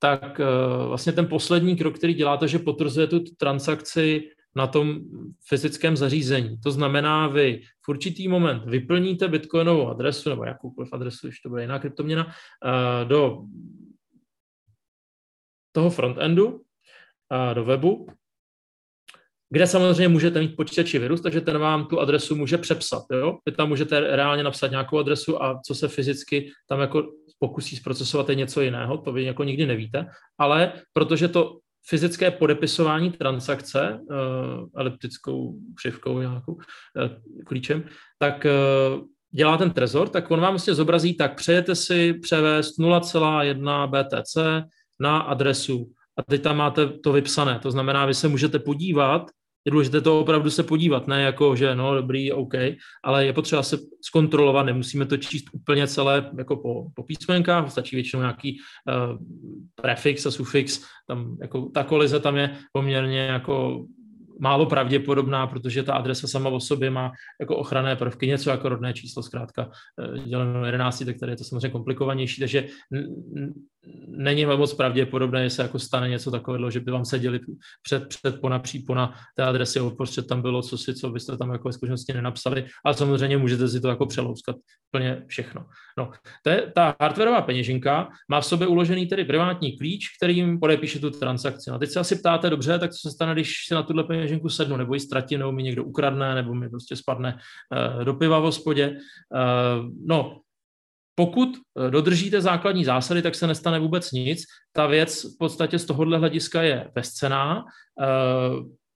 [0.02, 0.44] tak eh,
[0.88, 5.00] vlastně ten poslední krok, který děláte, že potvrzuje tu transakci na tom
[5.48, 6.60] fyzickém zařízení.
[6.60, 11.62] To znamená, vy v určitý moment vyplníte bitcoinovou adresu nebo jakoukoliv adresu, když to bude
[11.62, 13.42] jiná kryptoměna, eh, do
[15.72, 16.60] toho frontendu,
[17.32, 18.06] eh, do webu
[19.50, 23.02] kde samozřejmě můžete mít počítači virus, takže ten vám tu adresu může přepsat.
[23.12, 23.38] Jo?
[23.46, 28.28] Vy tam můžete reálně napsat nějakou adresu a co se fyzicky tam jako pokusí zprocesovat
[28.28, 30.06] je něco jiného, to vy jako nikdy nevíte,
[30.38, 31.58] ale protože to
[31.88, 34.16] fyzické podepisování transakce uh,
[34.76, 36.62] eliptickou křivkou nějakou uh,
[37.46, 37.84] klíčem,
[38.18, 43.86] tak uh, dělá ten trezor, tak on vám vlastně zobrazí, tak přejete si převést 0,1
[43.86, 44.66] BTC
[45.00, 47.58] na adresu a teď tam máte to vypsané.
[47.58, 49.30] To znamená, vy se můžete podívat,
[49.64, 52.54] je důležité to opravdu se podívat, ne jako, že no, dobrý, OK,
[53.04, 57.96] ale je potřeba se zkontrolovat, nemusíme to číst úplně celé jako po, po písmenkách, stačí
[57.96, 59.18] většinou nějaký uh,
[59.74, 63.84] prefix a sufix, tam jako ta kolize tam je poměrně jako
[64.40, 68.92] málo pravděpodobná, protože ta adresa sama o sobě má jako ochranné prvky, něco jako rodné
[68.92, 69.70] číslo, zkrátka
[70.00, 72.66] eh, děleno 11, tak tady je to samozřejmě komplikovanější, takže
[74.06, 77.40] není moc pravděpodobné, že se jako stane něco takového, že by vám seděli
[77.82, 81.68] před, před pona, přípona té adresy, uprostřed tam bylo co si, co byste tam jako
[81.68, 84.56] ve skutečnosti nenapsali, ale samozřejmě můžete si to jako přelouskat
[84.92, 85.66] úplně všechno.
[85.98, 86.10] No,
[86.42, 91.10] to je, ta hardwareová peněženka má v sobě uložený tedy privátní klíč, kterým podepíše tu
[91.10, 91.70] transakci.
[91.70, 94.48] No, teď se asi ptáte, dobře, tak co se stane, když si na tuhle peněženku
[94.48, 97.38] sednu, nebo ji ztratím, nebo mi někdo ukradne, nebo mi prostě spadne
[97.96, 98.90] uh, do piva v hospodě.
[98.90, 100.40] Uh, no,
[101.14, 104.44] pokud eh, dodržíte základní zásady, tak se nestane vůbec nic.
[104.72, 108.06] Ta věc v podstatě z tohohle hlediska je bezcená, eh,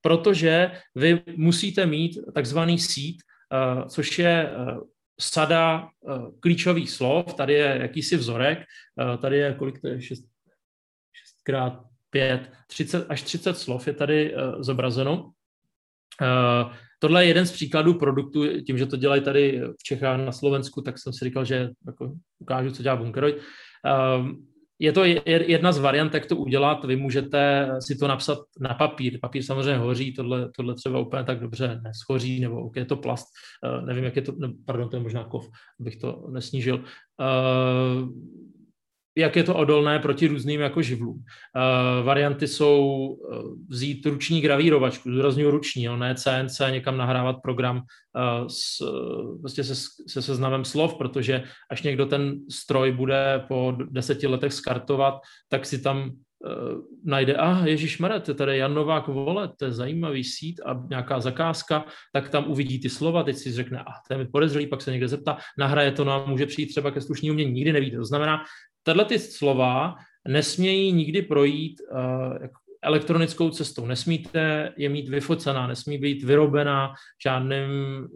[0.00, 4.50] protože vy musíte mít takzvaný seed, eh, což je
[5.20, 5.88] sada
[6.40, 7.34] klíčových slov.
[7.34, 8.58] Tady je jakýsi vzorek,
[9.20, 10.24] tady je kolik to je, 6,
[11.12, 15.30] 6 krát 5, 30 až 30 slov je tady zobrazeno.
[16.98, 20.82] Tohle je jeden z příkladů produktu, tím, že to dělají tady v Čechách na Slovensku,
[20.82, 23.36] tak jsem si říkal, že jako ukážu, co dělá Bunkeroid.
[24.18, 24.46] Um,
[24.78, 26.84] je to jedna z variant, jak to udělat.
[26.84, 29.18] Vy můžete si to napsat na papír.
[29.20, 33.26] Papír samozřejmě hoří, tohle, tohle třeba úplně tak dobře neschoří, nebo je to plast.
[33.62, 34.32] Uh, nevím, jak je to,
[34.66, 35.48] pardon, to je možná kov,
[35.80, 36.76] abych to nesnížil.
[36.76, 38.08] Uh,
[39.16, 41.16] jak je to odolné proti různým jako živlům.
[41.16, 47.76] Uh, varianty jsou uh, vzít ruční gravírovačku, zdůraznuju ruční, jo, ne CNC, někam nahrávat program
[47.76, 48.78] uh, s,
[49.40, 49.74] prostě se,
[50.08, 55.14] se seznamem slov, protože až někdo ten stroj bude po deseti letech skartovat,
[55.48, 56.12] tak si tam
[57.04, 61.20] najde, a ah, Ježíš je tady Jan Novák vole, to je zajímavý sít a nějaká
[61.20, 64.66] zakázka, tak tam uvidí ty slova, teď si řekne, a ah, to je mi podezřelý,
[64.66, 67.96] pak se někde zeptá, nahraje to, a může přijít třeba ke slušní umění, nikdy nevíte.
[67.96, 68.44] To znamená,
[68.84, 69.94] Tahle ty slova
[70.28, 72.46] nesmějí nikdy projít uh,
[72.82, 73.86] elektronickou cestou.
[73.86, 76.94] Nesmíte je mít vyfocená, nesmí být vyrobená
[77.24, 77.68] žádným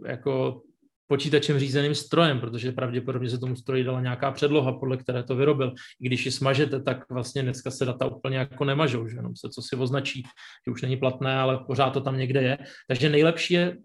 [0.07, 0.61] jako
[1.07, 5.73] počítačem řízeným strojem, protože pravděpodobně se tomu stroji dala nějaká předloha, podle které to vyrobil.
[6.01, 9.49] I když ji smažete, tak vlastně dneska se data úplně jako nemažou, že jenom se
[9.49, 10.23] co si označí,
[10.67, 12.57] že už není platné, ale pořád to tam někde je.
[12.87, 13.75] Takže nejlepší je uh,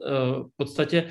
[0.43, 1.05] v podstatě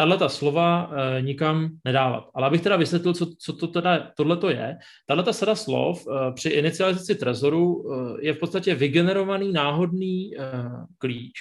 [0.00, 2.30] tahle ta slova e, nikam nedávat.
[2.34, 6.06] Ale abych teda vysvětlil, co, co to teda tohle to je, tahle ta sada slov
[6.06, 10.40] e, při inicializaci trezoru e, je v podstatě vygenerovaný náhodný e,
[10.98, 11.32] klíč,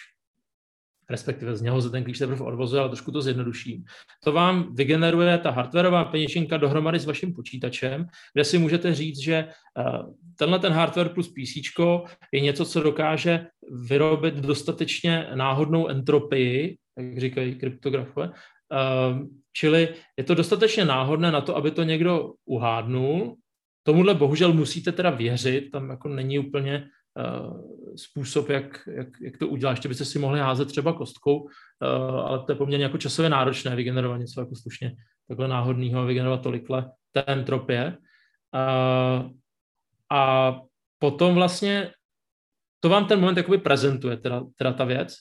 [1.09, 3.83] respektive z něho se ten klíč teprve odvozuje, ale trošku to zjednoduším.
[4.23, 9.47] To vám vygeneruje ta hardwareová peněženka dohromady s vaším počítačem, kde si můžete říct, že
[10.35, 11.79] tenhle ten hardware plus PC
[12.31, 18.27] je něco, co dokáže vyrobit dostatečně náhodnou entropii jak říkají kryptografové.
[18.27, 23.35] Uh, čili je to dostatečně náhodné na to, aby to někdo uhádnul.
[23.83, 27.61] Tomuhle bohužel musíte teda věřit, tam jako není úplně uh,
[27.95, 29.71] způsob, jak, jak, jak to udělat.
[29.71, 31.49] Ještě byste si mohli házet třeba kostkou, uh,
[32.19, 34.95] ale to je poměrně jako časově náročné vygenerovat něco jako slušně
[35.27, 37.97] takhle náhodného, vygenerovat tolikle té entropie.
[38.53, 39.29] Uh,
[40.11, 40.55] a
[40.99, 41.91] potom vlastně
[42.79, 45.15] to vám ten moment jakoby prezentuje, teda, teda ta věc.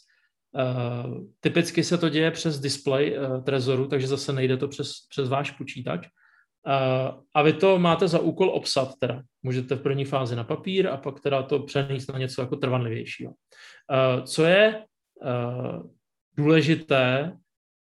[0.52, 5.28] Uh, typicky se to děje přes display uh, Trezoru, takže zase nejde to přes, přes
[5.28, 6.06] váš počítač.
[6.06, 9.22] Uh, a vy to máte za úkol obsat teda.
[9.42, 13.30] Můžete v první fázi na papír a pak teda to přenést na něco jako trvanlivějšího.
[13.30, 14.84] Uh, co je
[15.24, 15.90] uh,
[16.36, 17.32] důležité,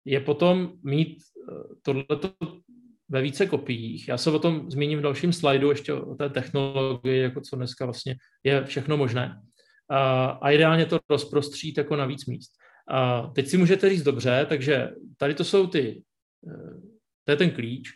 [0.05, 1.19] je potom mít
[1.83, 2.31] tohleto
[3.09, 4.09] ve více kopiích.
[4.09, 7.85] Já se o tom zmíním v dalším slajdu, ještě o té technologii, jako co dneska
[7.85, 9.41] vlastně je všechno možné
[10.41, 12.53] a ideálně to rozprostřít jako na víc míst.
[12.89, 16.03] A teď si můžete říct dobře, takže tady to jsou ty,
[16.49, 16.81] eh,
[17.25, 17.89] to je ten klíč.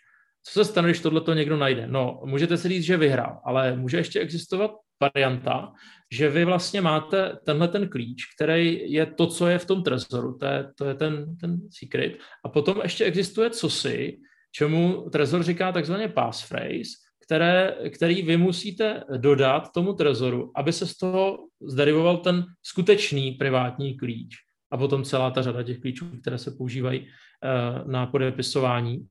[0.43, 1.87] Co se stane, když tohle to někdo najde?
[1.87, 4.71] No, můžete si říct, že vyhrál, ale může ještě existovat
[5.01, 5.73] varianta,
[6.13, 10.37] že vy vlastně máte tenhle ten klíč, který je to, co je v tom trezoru,
[10.39, 12.13] to je, to je ten, ten secret.
[12.45, 14.19] A potom ještě existuje cosi,
[14.53, 20.97] čemu trezor říká takzvaně passphrase, které, který vy musíte dodat tomu trezoru, aby se z
[20.97, 24.35] toho zderivoval ten skutečný privátní klíč
[24.71, 29.07] a potom celá ta řada těch klíčů, které se používají eh, na podepisování.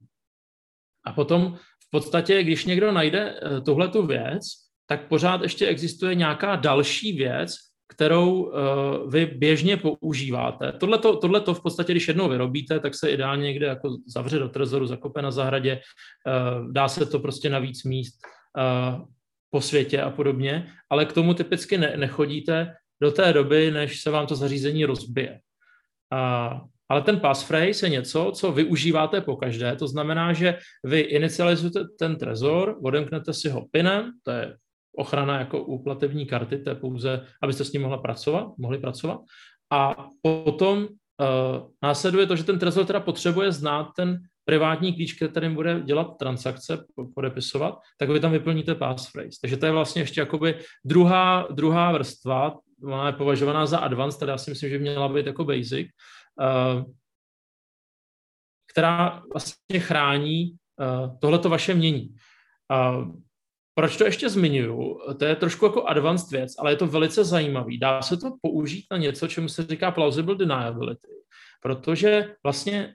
[1.06, 4.44] A potom v podstatě, když někdo najde eh, tuhletu věc,
[4.86, 7.56] tak pořád ještě existuje nějaká další věc,
[7.90, 10.72] kterou uh, vy běžně používáte.
[11.22, 14.86] Tohle to v podstatě, když jednou vyrobíte, tak se ideálně někde jako zavře do trezoru,
[14.86, 18.20] zakope na zahradě, uh, dá se to prostě na víc míst
[18.58, 19.06] uh,
[19.50, 24.10] po světě a podobně, ale k tomu typicky ne, nechodíte do té doby, než se
[24.10, 25.40] vám to zařízení rozbije.
[26.14, 26.60] Uh,
[26.90, 32.16] ale ten passphrase je něco, co využíváte po každé, to znamená, že vy inicializujete ten
[32.16, 34.58] trezor, odemknete si ho pinem, to je
[35.00, 39.20] ochrana jako u platební karty, to je pouze, abyste s ním mohla pracovat, mohli pracovat.
[39.72, 40.88] A potom uh,
[41.84, 46.86] následuje to, že ten trezor teda potřebuje znát ten privátní klíč, kterým bude dělat transakce,
[47.16, 49.38] podepisovat, tak vy tam vyplníte passphrase.
[49.42, 54.32] Takže to je vlastně ještě jakoby druhá, druhá vrstva, ona je považovaná za advanced, tady
[54.32, 55.88] já si myslím, že měla být jako basic,
[56.42, 56.84] uh,
[58.74, 62.16] která vlastně chrání uh, tohleto vaše mění.
[62.74, 63.14] Uh,
[63.80, 65.00] proč to ještě zmiňuju?
[65.20, 67.80] To je trošku jako advanced věc, ale je to velice zajímavý.
[67.80, 71.08] Dá se to použít na něco, čemu se říká plausible deniability,
[71.62, 72.94] protože vlastně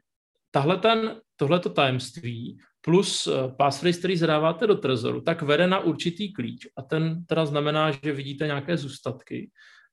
[0.51, 6.33] tahle ten, tohleto tajemství plus eh, passphrase, který zadáváte do trezoru, tak vede na určitý
[6.33, 9.51] klíč a ten teda znamená, že vidíte nějaké zůstatky.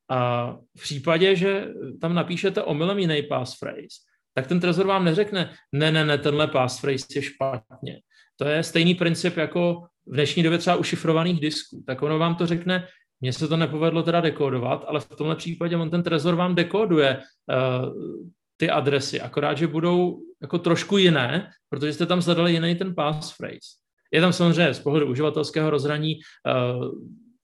[0.09, 1.67] A v případě, že
[2.01, 7.05] tam napíšete omylem jiný passphrase, tak ten trezor vám neřekne, ne, ne, ne, tenhle passphrase
[7.15, 7.99] je špatně.
[8.35, 12.35] To je stejný princip jako v dnešní době třeba u šifrovaných disků, tak ono vám
[12.35, 12.87] to řekne,
[13.21, 17.17] mně se to nepovedlo teda dekodovat, ale v tomhle případě on ten trezor vám dekoduje
[17.17, 18.23] uh,
[18.57, 23.77] ty adresy, akorát, že budou jako trošku jiné, protože jste tam zadali jiný ten passphrase.
[24.11, 26.85] Je tam samozřejmě z pohledu uživatelského rozhraní uh,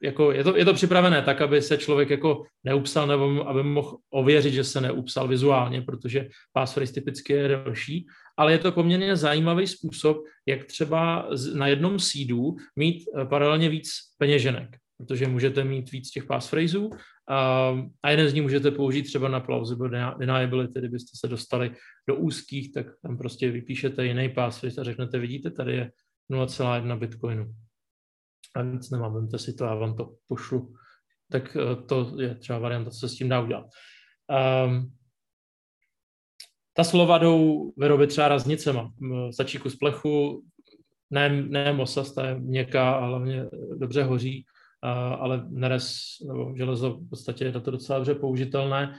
[0.04, 3.98] jako je, to, je to připravené tak, aby se člověk jako neupsal nebo aby mohl
[4.10, 8.06] ověřit, že se neupsal vizuálně, protože passphrase typicky je delší,
[8.38, 13.90] ale je to poměrně zajímavý způsob, jak třeba na jednom seedu mít eh, paralelně víc
[14.18, 16.92] peněženek, protože můžete mít víc těch passphraseů
[17.30, 17.74] a,
[18.04, 21.76] a jeden z nich můžete použít třeba na plausible deniability, kdybyste se dostali
[22.08, 25.92] do úzkých, tak tam prostě vypíšete jiný passphrase a řeknete, vidíte, tady je
[26.32, 27.54] 0,1 bitcoinu.
[28.56, 30.74] A nic nemám, vemte si to, já vám to pošlu.
[31.32, 33.66] Tak eh, to je třeba varianta, co se s tím dá udělat.
[34.66, 34.98] Um,
[36.78, 38.92] ta slova jdou vyrobit třeba raznicema.
[39.32, 40.44] Stačí kus plechu,
[41.10, 43.46] ne, ne mosas, ta je měkká a hlavně
[43.78, 44.46] dobře hoří,
[45.20, 45.98] ale neres
[46.28, 48.96] nebo železo v podstatě je to docela dobře použitelné.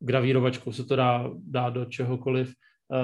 [0.00, 2.54] Gravírovačkou se to dá, dá do čehokoliv.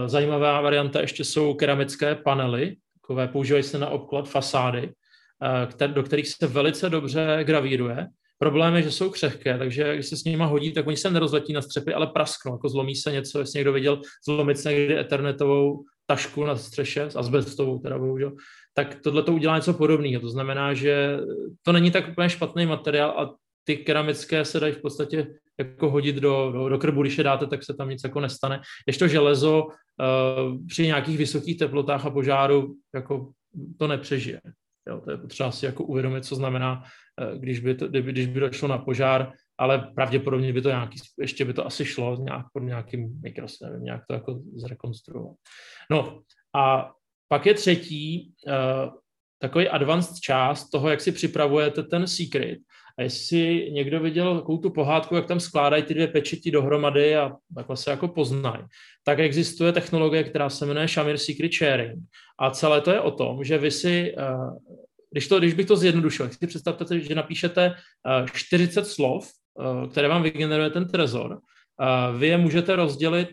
[0.07, 4.93] Zajímavá varianta ještě jsou keramické panely, takové používají se na obklad fasády,
[5.87, 8.09] do kterých se velice dobře gravíruje
[8.39, 11.53] Problém je, že jsou křehké, takže když se s nimi hodí, tak oni se nerozletí
[11.53, 15.85] na střepy, ale prasknou, jako zlomí se něco, jestli někdo viděl zlomit se někdy ethernetovou
[16.07, 18.33] tašku na střeše, s asbestovou teda bohužel,
[18.75, 20.21] tak tohle to udělá něco podobného.
[20.21, 21.19] To znamená, že
[21.63, 23.35] to není tak úplně špatný materiál a
[23.65, 25.27] ty keramické se dají v podstatě
[25.59, 28.61] jako hodit do, do, do krbu, když je dáte, tak se tam nic jako nestane.
[28.87, 33.31] Ještě to železo uh, při nějakých vysokých teplotách a požáru jako
[33.79, 34.41] to nepřežije.
[34.89, 36.83] Jo, to je potřeba si jako uvědomit, co znamená,
[37.21, 41.45] eh, když by, to, když by došlo na požár, ale pravděpodobně by to nějaký, ještě
[41.45, 45.37] by to asi šlo nějak pod nějakým mikros, nevím, nějak to jako zrekonstruovat.
[45.91, 46.21] No
[46.57, 46.93] a
[47.29, 48.93] pak je třetí, uh,
[49.39, 52.59] takový advanced část toho, jak si připravujete ten secret.
[52.99, 57.33] A jestli někdo viděl takovou tu pohádku, jak tam skládají ty dvě pečeti dohromady a
[57.55, 58.65] takhle se jako poznají,
[59.05, 61.99] tak existuje technologie, která se jmenuje Shamir Secret Sharing.
[62.39, 64.25] A celé to je o tom, že vy si, eh,
[65.11, 67.75] když, to, když bych to zjednodušil, si představte, že napíšete
[68.33, 71.41] 40 eh, slov, eh, které vám vygeneruje ten trezor,
[72.19, 73.29] vy je můžete rozdělit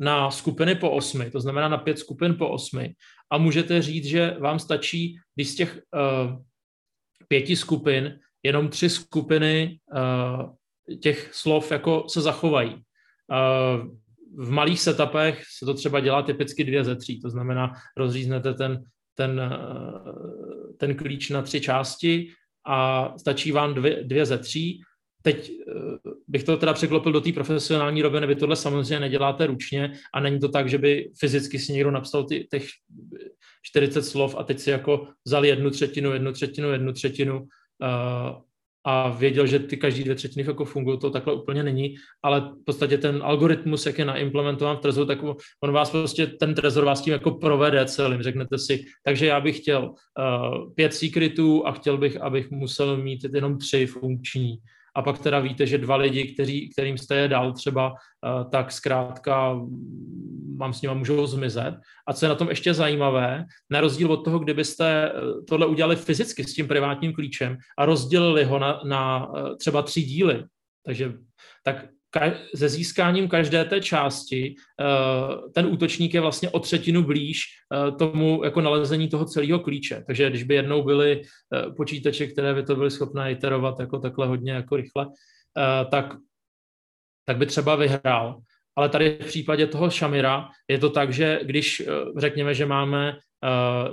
[0.00, 2.94] na skupiny po osmi, to znamená na pět skupin po osmi
[3.30, 5.80] a můžete říct, že vám stačí, když z těch
[7.28, 9.78] pěti skupin jenom tři skupiny
[11.00, 12.82] těch slov jako se zachovají.
[14.36, 18.82] V malých setupech se to třeba dělá typicky dvě ze tří, to znamená rozříznete ten,
[19.14, 22.28] ten, eh, ten klíč na tři části
[22.66, 24.82] a stačí vám dvě, dvě ze tří.
[25.22, 29.92] Teď eh, bych to teda překlopil do té profesionální roviny, vy tohle samozřejmě neděláte ručně
[30.14, 32.66] a není to tak, že by fyzicky si někdo napsal ty, těch
[33.62, 37.46] 40 slov a teď si jako vzal jednu třetinu, jednu třetinu, jednu třetinu
[38.84, 42.64] a věděl, že ty každý dvě třetiny jako fungují, to takhle úplně není, ale v
[42.64, 45.18] podstatě ten algoritmus, jak je naimplementován v Trezoru, tak
[45.62, 49.56] on vás prostě, ten Trezor vás tím jako provede celým, řeknete si, takže já bych
[49.60, 54.58] chtěl uh, pět secretů a chtěl bych, abych musel mít jenom tři funkční
[54.96, 58.72] a pak teda víte, že dva lidi, kteří, kterým jste je dal třeba, eh, tak
[58.72, 59.60] zkrátka
[60.56, 61.74] mám s nimi můžou zmizet.
[62.08, 65.12] A co je na tom ještě zajímavé, na rozdíl od toho, kdybyste eh,
[65.48, 70.02] tohle udělali fyzicky s tím privátním klíčem a rozdělili ho na, na eh, třeba tři
[70.02, 70.44] díly,
[70.84, 71.12] takže
[71.64, 71.86] tak
[72.54, 74.84] se získáním každé té části eh,
[75.54, 80.04] ten útočník je vlastně o třetinu blíž eh, tomu jako nalezení toho celého klíče.
[80.06, 84.26] Takže když by jednou byly eh, počítače, které by to byly schopné iterovat jako takhle
[84.26, 85.06] hodně jako rychle,
[85.90, 86.14] tak,
[87.24, 88.40] tak by třeba vyhrál.
[88.76, 91.82] Ale tady v případě toho Šamira je to tak, že když
[92.16, 93.18] řekněme, že máme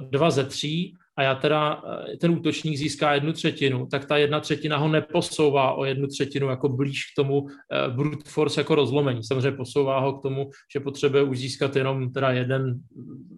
[0.09, 4.39] dva ze tří a já teda eh, ten útočník získá jednu třetinu, tak ta jedna
[4.39, 7.49] třetina ho neposouvá o jednu třetinu jako blíž k tomu uh,
[7.95, 9.23] brute force jako rozlomení.
[9.23, 12.79] Samozřejmě posouvá ho k tomu, že potřebuje už získat jenom teda jeden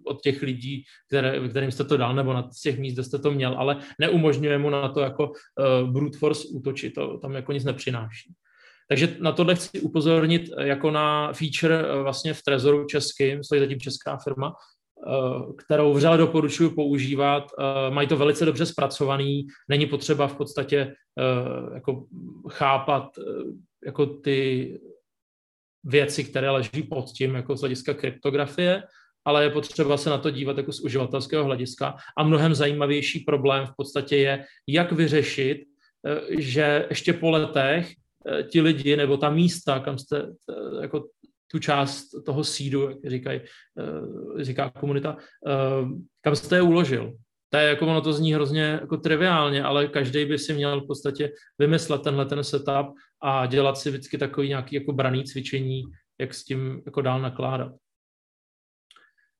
[0.06, 3.30] od těch lidí, které, kterým jste to dal, nebo na těch míst, kde jste to
[3.30, 7.64] měl, ale neumožňuje mu na to jako uh, brute force útočit, to tam jako nic
[7.64, 8.32] nepřináší.
[8.88, 14.16] Takže na tohle chci upozornit jako na feature vlastně v Trezoru českým, stojí zatím česká
[14.16, 14.77] firma, Eh,
[15.58, 17.50] kterou vřele doporučuji používat.
[17.58, 22.04] Eh, mají to velice dobře zpracovaný, není potřeba v podstatě eh, jako
[22.48, 23.08] chápat
[23.86, 24.80] jako ty
[25.84, 28.82] věci, které leží pod tím, jako z hlediska kryptografie,
[29.24, 31.96] ale je potřeba se na to dívat jako z uživatelského hlediska.
[32.18, 35.58] A mnohem zajímavější problém v podstatě je, jak vyřešit,
[36.38, 37.92] že ještě po letech
[38.50, 40.26] ti lidi nebo ta místa, kam jste
[40.82, 41.04] jako
[41.50, 45.88] tu část toho sídu, jak říkají, eh, říká komunita, eh,
[46.20, 47.12] kam jste je uložil.
[47.50, 50.86] To je jako ono to zní hrozně jako triviálně, ale každý by si měl v
[50.86, 52.86] podstatě vymyslet tenhle ten setup
[53.22, 55.82] a dělat si vždycky takový nějaký jako braný cvičení,
[56.20, 57.72] jak s tím jako dál nakládat.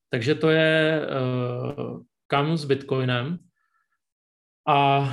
[0.09, 3.37] Takže to je uh, kam s Bitcoinem.
[4.67, 5.09] A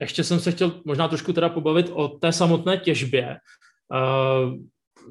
[0.00, 3.36] ještě jsem se chtěl možná trošku teda pobavit o té samotné těžbě.
[3.92, 4.54] Uh,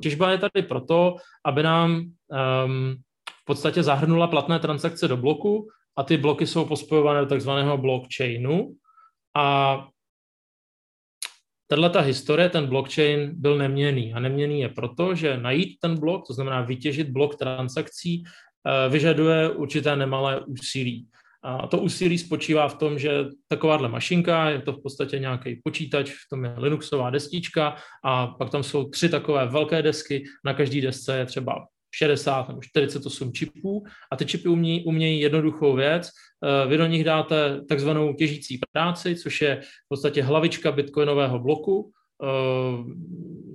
[0.02, 1.16] Těžba je tady proto,
[1.46, 2.96] aby nám um,
[3.42, 5.68] v podstatě zahrnula platné transakce do bloku
[5.98, 8.76] a ty bloky jsou pospojované do takzvaného blockchainu
[9.36, 9.88] a
[11.68, 14.14] tato historie, ten blockchain byl neměný.
[14.14, 19.50] A neměný je proto, že najít ten blok, to znamená vytěžit blok transakcí, eh, vyžaduje
[19.50, 21.08] určité nemalé úsilí.
[21.46, 26.12] A to úsilí spočívá v tom, že takováhle mašinka, je to v podstatě nějaký počítač,
[26.12, 30.82] v tom je Linuxová destička a pak tam jsou tři takové velké desky, na každé
[30.82, 31.66] desce je třeba
[31.96, 36.10] 60 nebo 48 čipů a ty čipy umějí, umějí jednoduchou věc.
[36.10, 41.92] Eh, vy do nich dáte takzvanou těžící práci, což je v podstatě hlavička bitcoinového bloku,
[42.24, 42.28] eh,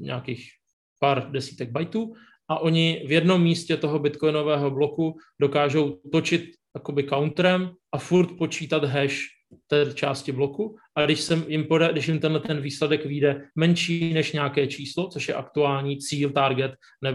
[0.01, 0.51] nějakých
[0.99, 2.15] pár desítek bajtů
[2.49, 8.85] a oni v jednom místě toho bitcoinového bloku dokážou točit jakoby counterem a furt počítat
[8.85, 9.19] hash
[9.67, 14.15] té části bloku a když, jsem jim poda, když jim tenhle ten výsledek vyjde menší
[14.15, 17.13] než nějaké číslo, což je aktuální cíl, target, ne,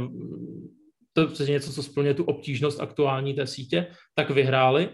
[1.14, 4.90] to je něco, co splňuje tu obtížnost aktuální té sítě, tak vyhráli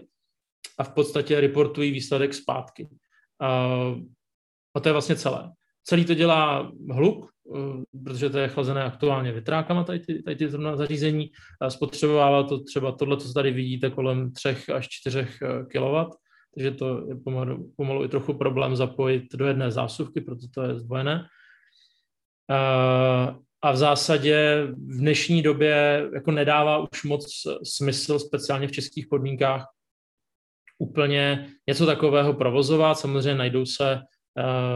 [0.78, 2.88] a v podstatě reportují výsledek zpátky.
[4.74, 5.52] A to je vlastně celé.
[5.84, 7.31] Celý to dělá hluk,
[8.04, 11.30] protože to je chlazené aktuálně větrákama, tady ty, tady ty zařízení.
[11.68, 16.10] Spotřebovává to třeba tohle, co tady vidíte, kolem 3 až 4 eh, kW,
[16.54, 20.78] takže to je pomalu, pomalu i trochu problém zapojit do jedné zásuvky, proto to je
[20.78, 21.26] zdvojené.
[22.50, 23.34] Eh,
[23.64, 27.26] a v zásadě v dnešní době jako nedává už moc
[27.64, 29.66] smysl, speciálně v českých podmínkách,
[30.78, 32.98] úplně něco takového provozovat.
[32.98, 34.00] Samozřejmě najdou se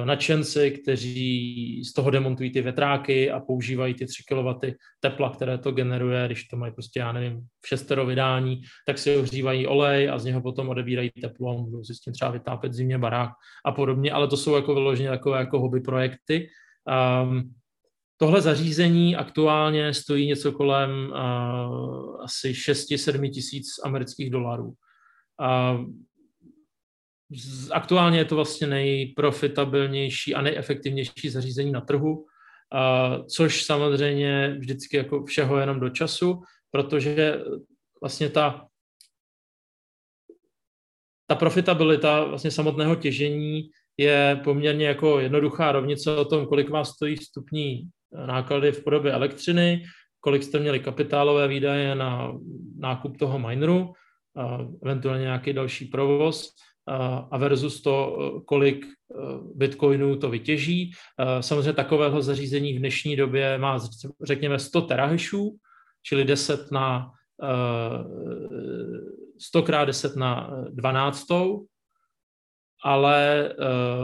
[0.05, 5.73] nadšenci, kteří z toho demontují ty větráky a používají ty 3 kW tepla, které to
[5.73, 10.19] generuje, když to mají prostě, já nevím, v šestero vydání, tak si ohřívají olej a
[10.19, 13.31] z něho potom odebírají teplo a můžou si s tím třeba vytápět zimě barák
[13.65, 16.49] a podobně, ale to jsou jako vyloženě takové jako hobby projekty.
[17.23, 17.55] Um,
[18.19, 24.67] Tohle zařízení aktuálně stojí něco kolem uh, asi 6-7 tisíc amerických dolarů.
[24.67, 25.87] Uh,
[27.73, 32.27] Aktuálně je to vlastně nejprofitabilnější a nejefektivnější zařízení na trhu,
[33.29, 37.39] což samozřejmě vždycky jako všeho jenom do času, protože
[38.01, 38.67] vlastně ta,
[41.27, 47.17] ta profitabilita vlastně samotného těžení je poměrně jako jednoduchá rovnice o tom, kolik vás stojí
[47.17, 47.89] vstupní
[48.27, 49.85] náklady v podobě elektřiny,
[50.21, 52.33] kolik jste měli kapitálové výdaje na
[52.79, 53.93] nákup toho mineru,
[54.83, 56.55] eventuálně nějaký další provoz
[57.31, 58.87] a versus to, kolik
[59.55, 60.93] bitcoinů to vytěží.
[61.41, 63.79] Samozřejmě takového zařízení v dnešní době má,
[64.23, 65.57] řekněme, 100 terahešů,
[66.03, 67.11] čili 10 na
[69.39, 71.27] 100 krát 10 na 12,
[72.85, 73.51] ale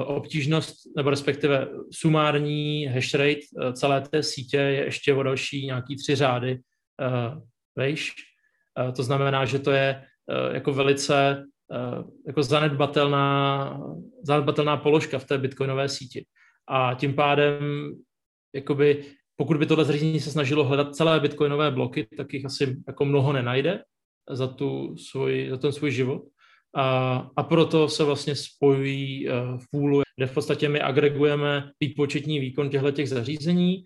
[0.04, 6.14] obtížnost, nebo respektive sumární hash rate celé té sítě je ještě o další nějaký tři
[6.14, 6.60] řády
[7.76, 8.12] vejš.
[8.96, 10.04] To znamená, že to je
[10.52, 11.44] jako velice
[12.26, 13.80] jako zanedbatelná,
[14.22, 16.26] zanedbatelná položka v té bitcoinové síti.
[16.68, 17.92] A tím pádem,
[18.54, 19.04] jakoby,
[19.36, 23.32] pokud by tohle zařízení se snažilo hledat celé bitcoinové bloky, tak jich asi jako mnoho
[23.32, 23.82] nenajde
[24.30, 26.22] za, tu svůj, za ten svůj život.
[26.76, 32.70] A, a proto se vlastně spojují v půlu, kde v podstatě my agregujeme výpočetní výkon
[32.70, 33.84] těchto těch zařízení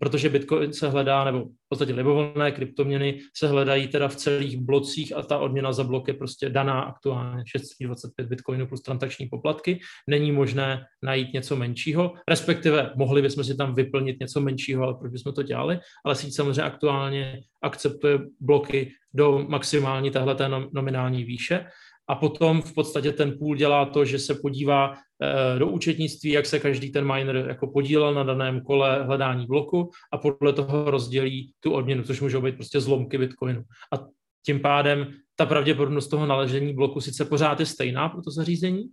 [0.00, 5.16] protože Bitcoin se hledá, nebo v podstatě libovolné kryptoměny se hledají teda v celých blocích
[5.16, 9.80] a ta odměna za blok je prostě daná aktuálně 625 Bitcoinů plus transakční poplatky.
[10.06, 15.12] Není možné najít něco menšího, respektive mohli bychom si tam vyplnit něco menšího, ale proč
[15.12, 21.66] bychom to dělali, ale síť samozřejmě aktuálně akceptuje bloky do maximální téhleté nominální výše
[22.08, 26.46] a potom v podstatě ten půl dělá to, že se podívá eh, do účetnictví, jak
[26.46, 31.52] se každý ten miner jako podílel na daném kole hledání bloku a podle toho rozdělí
[31.60, 33.62] tu odměnu, což můžou být prostě zlomky Bitcoinu.
[33.94, 34.06] A
[34.46, 38.84] tím pádem ta pravděpodobnost toho naležení bloku sice pořád je stejná pro to zařízení,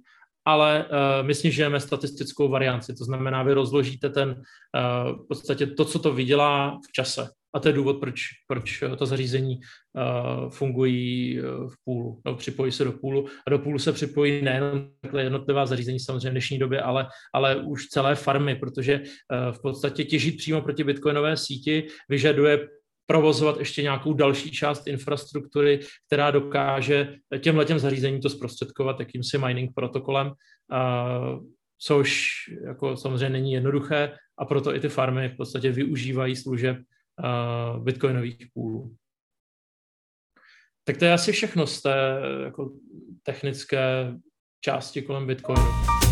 [0.46, 2.94] ale uh, my snižujeme statistickou varianci.
[2.94, 7.30] To znamená, vy rozložíte ten, uh, v podstatě to, co to vydělá v čase.
[7.56, 12.84] A to je důvod, proč, proč to zařízení uh, fungují v půlu, no, připojí se
[12.84, 13.28] do půlu.
[13.48, 17.56] A do půlu se připojí nejenom takhle jednotlivá zařízení samozřejmě v dnešní době, ale, ale
[17.56, 22.68] už celé farmy, protože uh, v podstatě těžit přímo proti bitcoinové síti vyžaduje
[23.08, 29.72] provozovat ještě nějakou další část infrastruktury, která dokáže těmhle těm zařízením to zprostředkovat jakýmsi mining
[29.76, 30.32] protokolem,
[31.80, 32.32] což
[32.66, 36.78] jako samozřejmě není jednoduché a proto i ty farmy v podstatě využívají služeb
[37.80, 38.96] bitcoinových půlů.
[40.84, 42.72] Tak to je asi všechno z té jako
[43.24, 44.14] technické
[44.62, 46.05] části kolem Bitcoinu.